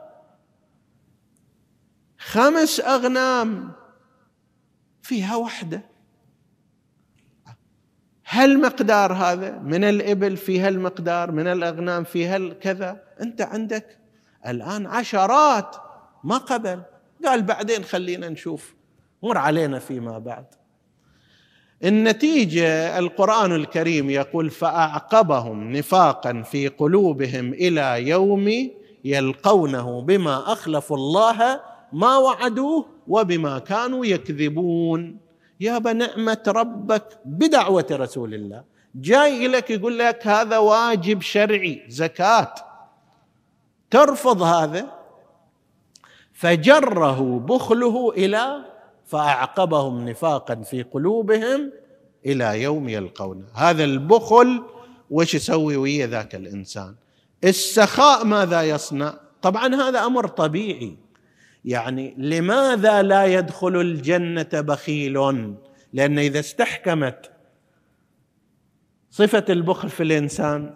خمس 2.17 2.79
أغنام 2.79 3.71
فيها 5.01 5.35
وحدة. 5.35 5.81
هل 8.23 8.61
مقدار 8.61 9.13
هذا 9.13 9.59
من 9.59 9.83
الإبل 9.83 10.37
في 10.37 10.59
هالمقدار 10.59 11.31
من 11.31 11.47
الأغنام 11.47 12.03
في 12.03 12.27
هالكذا. 12.27 13.03
أنت 13.21 13.41
عندك 13.41 13.97
الآن 14.47 14.85
عشرات 14.85 15.75
ما 16.23 16.37
قبل. 16.37 16.81
قال 17.25 17.41
بعدين 17.43 17.83
خلينا 17.83 18.29
نشوف. 18.29 18.75
مر 19.23 19.37
علينا 19.37 19.79
فيما 19.79 20.19
بعد. 20.19 20.60
النتيجة 21.83 22.99
القرآن 22.99 23.55
الكريم 23.55 24.09
يقول 24.09 24.49
فأعقبهم 24.49 25.71
نفاقا 25.71 26.41
في 26.41 26.67
قلوبهم 26.67 27.53
إلى 27.53 28.07
يوم 28.07 28.69
يلقونه 29.05 30.01
بما 30.01 30.51
أخلفوا 30.53 30.97
الله 30.97 31.61
ما 31.93 32.17
وعدوه 32.17 32.85
وبما 33.07 33.59
كانوا 33.59 34.05
يكذبون. 34.05 35.17
يابا 35.59 35.93
نعمة 35.93 36.43
ربك 36.47 37.03
بدعوة 37.25 37.87
رسول 37.91 38.33
الله. 38.33 38.63
جاي 38.95 39.47
لك 39.47 39.69
يقول 39.69 39.99
لك 39.99 40.27
هذا 40.27 40.57
واجب 40.57 41.21
شرعي 41.21 41.83
زكاة. 41.87 42.53
ترفض 43.91 44.41
هذا؟ 44.41 44.91
فجره 46.33 47.39
بخله 47.39 48.11
إلى 48.11 48.70
فأعقبهم 49.11 50.09
نفاقا 50.09 50.55
في 50.55 50.83
قلوبهم 50.83 51.71
إلى 52.25 52.61
يوم 52.61 52.89
يلقونه 52.89 53.45
هذا 53.53 53.83
البخل 53.83 54.63
وش 55.09 55.35
يسوي 55.35 55.75
ويا 55.77 56.07
ذاك 56.07 56.35
الإنسان؟ 56.35 56.95
السخاء 57.43 58.25
ماذا 58.25 58.63
يصنع؟ 58.63 59.13
طبعا 59.41 59.75
هذا 59.75 60.05
أمر 60.05 60.27
طبيعي. 60.27 60.97
يعني 61.65 62.15
لماذا 62.17 63.01
لا 63.01 63.25
يدخل 63.25 63.81
الجنة 63.81 64.49
بخيل؟ 64.53 65.13
لأن 65.93 66.19
إذا 66.19 66.39
استحكمت 66.39 67.31
صفة 69.09 69.45
البخل 69.49 69.89
في 69.89 70.03
الإنسان 70.03 70.73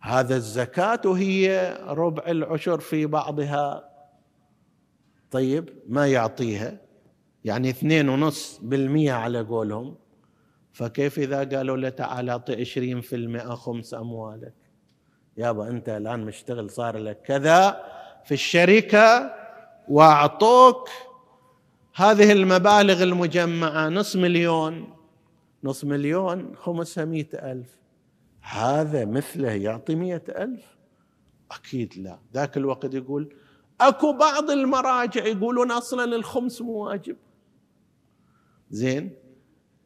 هذا 0.00 0.36
الزكاة 0.36 1.00
هي 1.06 1.74
ربع 1.86 2.22
العشر 2.26 2.80
في 2.80 3.06
بعضها. 3.06 3.90
طيب 5.30 5.68
ما 5.88 6.06
يعطيها؟ 6.06 6.83
يعني 7.44 7.70
اثنين 7.70 8.08
ونص 8.08 8.60
بالمية 8.62 9.12
على 9.12 9.40
قولهم. 9.40 9.94
فكيف 10.72 11.18
إذا 11.18 11.38
قالوا 11.38 11.76
له 11.76 11.88
تعال 11.88 12.30
أعطي 12.30 12.60
عشرين 12.60 13.00
في 13.00 13.16
المئة 13.16 13.54
خمس 13.54 13.94
أموالك؟ 13.94 14.54
يابا 15.36 15.68
أنت 15.68 15.88
الآن 15.88 16.24
مشتغل 16.24 16.70
صار 16.70 16.98
لك 16.98 17.22
كذا 17.22 17.84
في 18.24 18.34
الشركة 18.34 19.34
وأعطوك 19.88 20.88
هذه 21.94 22.32
المبالغ 22.32 23.02
المجمعة 23.02 23.88
نصف 23.88 24.16
مليون. 24.16 24.94
نصف 25.64 25.84
مليون 25.84 26.56
خمسها 26.56 27.04
مئة 27.04 27.52
ألف. 27.52 27.76
هذا 28.40 29.04
مثله 29.04 29.52
يعطي 29.52 29.94
مئة 29.94 30.22
ألف؟ 30.28 30.76
أكيد 31.50 31.94
لا. 31.96 32.18
ذاك 32.34 32.56
الوقت 32.56 32.94
يقول 32.94 33.34
أكو 33.80 34.12
بعض 34.12 34.50
المراجع 34.50 35.24
يقولون 35.24 35.70
أصلا 35.70 36.16
الخمس 36.16 36.62
مو 36.62 36.72
واجب. 36.72 37.16
زين؟ 38.74 39.16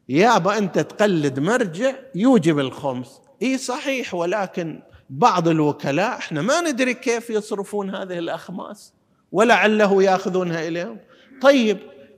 يابا 0.09 0.57
أنت 0.57 0.79
تقلد 0.79 1.39
مرجع 1.39 1.95
يوجب 2.15 2.59
الخمس. 2.59 3.21
إي 3.41 3.57
صحيح 3.57 4.13
ولكن 4.13 4.81
بعض 5.09 5.47
الوكلاء 5.47 6.17
إحنا 6.17 6.41
ما 6.41 6.61
ندري 6.61 6.93
كيف 6.93 7.29
يصرفون 7.29 7.95
هذه 7.95 8.19
الأخماس 8.19 8.93
ولعله 9.31 10.03
يأخذونها 10.03 10.67
إليهم. 10.67 10.97
طيب 11.41 11.77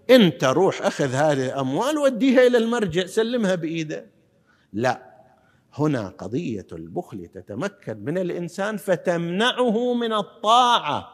أنت 0.10 0.44
روح 0.44 0.82
أخذ 0.82 1.14
هذه 1.14 1.46
الأموال 1.46 1.98
وديها 1.98 2.48
إلى 2.48 2.58
المرجع 2.58 3.06
سلمها 3.06 3.56
بإيده. 3.56 4.06
لا 4.74 5.12
هنا 5.74 6.08
قضية 6.08 6.68
البخل 6.72 7.28
تتمكن 7.28 7.98
من 7.98 8.18
الإنسان 8.18 8.78
فتمنعه 8.78 9.94
من 9.94 10.14
الطاعة. 10.14 11.08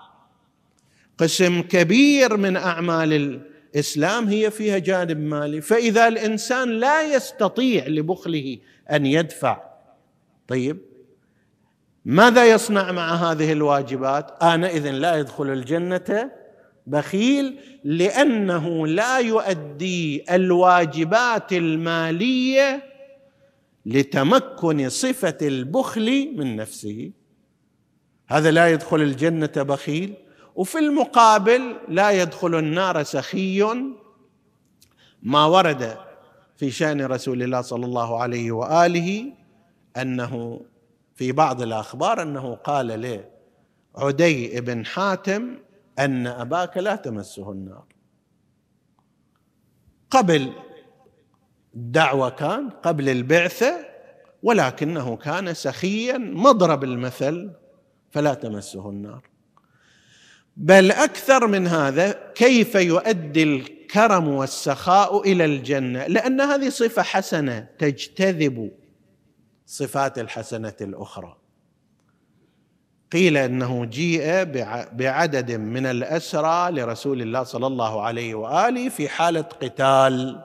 قسم 1.17 1.62
كبير 1.62 2.38
من 2.38 2.58
أعمال 2.58 3.41
الاسلام 3.75 4.27
هي 4.27 4.51
فيها 4.51 4.77
جانب 4.77 5.19
مالي. 5.19 5.62
فإذا 5.62 6.08
الإنسان 6.08 6.69
لا 6.69 7.15
يستطيع 7.15 7.88
لبخله 7.88 8.58
أن 8.91 9.06
يدفع 9.06 9.63
طيب 10.47 10.77
ماذا 12.06 12.45
يصنع 12.45 12.91
مع 12.91 13.13
هذه 13.15 13.51
الواجبات؟ 13.51 14.43
آنئذ 14.43 14.91
لا 14.91 15.15
يدخل 15.15 15.49
الجنة 15.49 16.32
بخيل 16.88 17.60
لأنه 17.84 18.88
لا 18.88 19.17
يؤدي 19.17 20.23
الواجبات 20.32 21.53
المالية 21.53 22.84
لتمكن 23.86 24.89
صفة 24.89 25.38
البخل 25.41 26.34
من 26.36 26.56
نفسه. 26.56 27.12
هذا 28.27 28.51
لا 28.51 28.67
يدخل 28.71 29.01
الجنة 29.01 29.51
بخيل 29.56 30.13
وفي 30.58 30.80
المقابل 30.80 31.76
لا 31.88 32.12
يدخل 32.12 32.56
النار 32.56 33.04
سخي. 33.04 33.63
ما 35.24 35.46
ورد 35.46 35.98
في 36.56 36.72
شأن 36.72 37.02
رسول 37.06 37.43
الله 37.43 37.62
صلى 37.62 37.86
الله 37.86 38.22
عليه 38.22 38.52
وآله 38.52 39.34
أنه 39.98 40.62
في 41.15 41.32
بعض 41.32 41.62
الأخبار 41.62 42.22
أنه 42.22 42.56
قال 42.56 43.02
له 43.02 43.26
عدي 43.96 44.62
بن 44.62 44.86
حاتم 44.86 45.56
أن 46.00 46.28
أباك 46.28 46.78
لا 46.78 46.96
تمسه 46.96 47.52
النار. 47.52 47.86
قبل 50.12 50.54
الدعوه 51.76 52.30
كان 52.30 52.70
قبل 52.70 53.10
البعثة 53.10 53.86
ولكنه 54.43 55.15
كان 55.17 55.54
سخيا 55.54 56.17
مضرب 56.17 56.84
المثل 56.84 57.52
فلا 58.12 58.34
تمسه 58.34 58.89
النار. 58.89 59.37
بل 60.60 60.91
أكثر 60.91 61.48
من 61.48 61.67
هذا 61.67 62.32
كيف 62.36 62.76
يؤدي 62.76 63.43
الكرم 63.43 64.28
والسخاء 64.28 65.22
إلى 65.22 65.46
الجنة؟ 65.46 66.08
لأن 66.08 66.41
هذه 66.41 66.70
صفة 66.70 67.02
حسنة 67.02 67.67
تجتذب 67.80 68.72
صفات 69.65 70.20
الحسنة 70.20 70.74
الأخرى. 70.82 71.38
قيل 73.12 73.38
أنه 73.38 73.86
جيء 73.86 74.43
بعدد 74.93 75.52
من 75.52 75.86
الأسرى 75.86 76.72
لرسول 76.72 77.22
الله 77.22 77.43
صلى 77.43 77.67
الله 77.67 78.02
عليه 78.02 78.36
وآله 78.36 78.89
في 78.89 79.10
حالة 79.10 79.41
قتال 79.41 80.43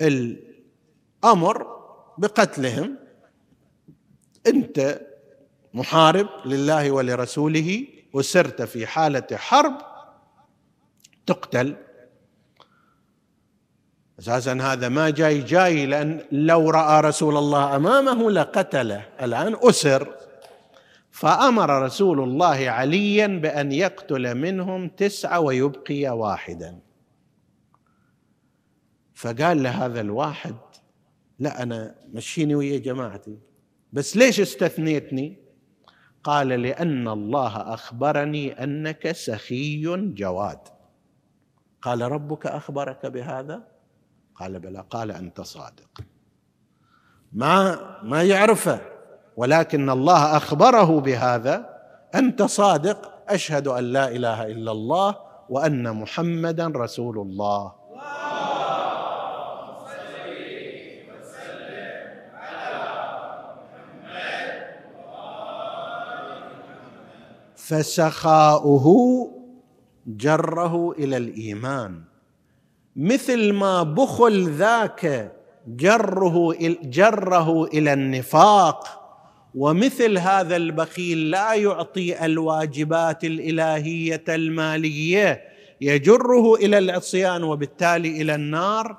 الأمر 0.00 1.66
بقتلهم. 2.18 2.98
أنت 4.46 5.00
محارب 5.74 6.28
لله 6.46 6.90
ولرسوله. 6.90 7.86
وسرت 8.14 8.62
في 8.62 8.86
حالة 8.86 9.26
حرب 9.32 9.74
تقتل. 11.26 11.76
أساسا 14.18 14.52
هذا 14.52 14.88
ما 14.88 15.10
جاي 15.10 15.40
جاي 15.40 15.86
لأن 15.86 16.24
لو 16.32 16.70
رأى 16.70 17.00
رسول 17.00 17.36
الله 17.36 17.76
أمامه 17.76 18.30
لقتله. 18.30 19.08
الآن 19.22 19.56
أسر. 19.62 20.14
فأمر 21.10 21.82
رسول 21.82 22.20
الله 22.20 22.70
عليا 22.70 23.26
بأن 23.26 23.72
يقتل 23.72 24.34
منهم 24.34 24.88
تسعة 24.88 25.40
ويبقي 25.40 26.08
واحدا. 26.08 26.78
فقال 29.14 29.62
لهذا 29.62 30.00
الواحد 30.00 30.54
لا 31.38 31.62
أنا 31.62 31.94
مشيني 32.12 32.54
ويا 32.54 32.78
جماعتي. 32.78 33.38
بس 33.92 34.16
ليش 34.16 34.40
استثنيتني؟ 34.40 35.43
قال 36.24 36.48
لأن 36.48 37.08
الله 37.08 37.74
أخبرني 37.74 38.64
أنك 38.64 39.12
سخي 39.12 39.82
جواد. 40.14 40.58
قال 41.82 42.02
ربك 42.02 42.46
أخبرك 42.46 43.06
بهذا؟ 43.06 43.62
قال 44.34 44.60
بلى 44.60 44.84
قال 44.90 45.10
أنت 45.10 45.40
صادق. 45.40 46.00
ما 47.32 47.78
ما 48.02 48.22
يعرفه 48.22 48.80
ولكن 49.36 49.90
الله 49.90 50.36
أخبره 50.36 51.00
بهذا. 51.00 51.80
أنت 52.14 52.42
صادق 52.42 53.12
أشهد 53.28 53.68
أن 53.68 53.84
لا 53.84 54.08
إله 54.08 54.46
إلا 54.46 54.72
الله 54.72 55.16
وأن 55.48 55.96
محمدا 55.96 56.66
رسول 56.76 57.18
الله. 57.18 57.72
فسخاؤه 67.66 68.86
جره 70.06 70.92
إلى 70.92 71.16
الإيمان. 71.16 72.00
مثل 72.96 73.52
ما 73.52 73.82
بخل 73.82 74.50
ذاك 74.50 75.32
جره 75.68 76.58
جره 76.82 77.64
إلى 77.64 77.92
النفاق 77.92 79.00
ومثل 79.54 80.18
هذا 80.18 80.56
البخيل 80.56 81.30
لا 81.30 81.54
يعطي 81.54 82.24
الواجبات 82.24 83.24
الإلهية 83.24 84.24
المالية 84.28 85.42
يجره 85.80 86.54
إلى 86.54 86.78
العصيان 86.78 87.42
وبالتالي 87.42 88.22
إلى 88.22 88.34
النار. 88.34 88.96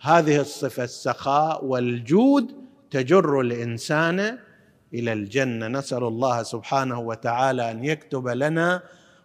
هذه 0.00 0.40
الصفة 0.40 0.84
السخاء 0.84 1.64
والجود 1.64 2.52
تجر 2.90 3.40
الإنسان 3.40 4.38
إلى 4.94 5.12
الجنة. 5.12 5.68
نسأل 5.68 6.04
الله 6.04 6.42
سبحانه 6.42 7.00
وتعالى 7.00 7.70
أن 7.70 7.84
يكتب 7.84 8.28
لنا 8.28 8.82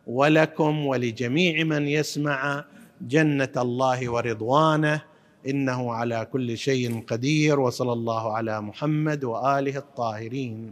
ولكم 0.08 0.86
ولجميع 0.86 1.64
من 1.64 1.88
يسمع 1.88 2.66
جنة 3.02 3.56
الله 3.58 4.10
ورضوانه. 4.10 5.02
إنه 5.48 5.94
على 5.94 6.28
كل 6.32 6.58
شيء 6.58 7.04
قدير 7.08 7.60
وصلى 7.60 7.94
الله 7.94 8.34
على 8.34 8.62
محمد 8.62 9.24
وآله 9.24 9.78
الطاهرين. 9.78 10.72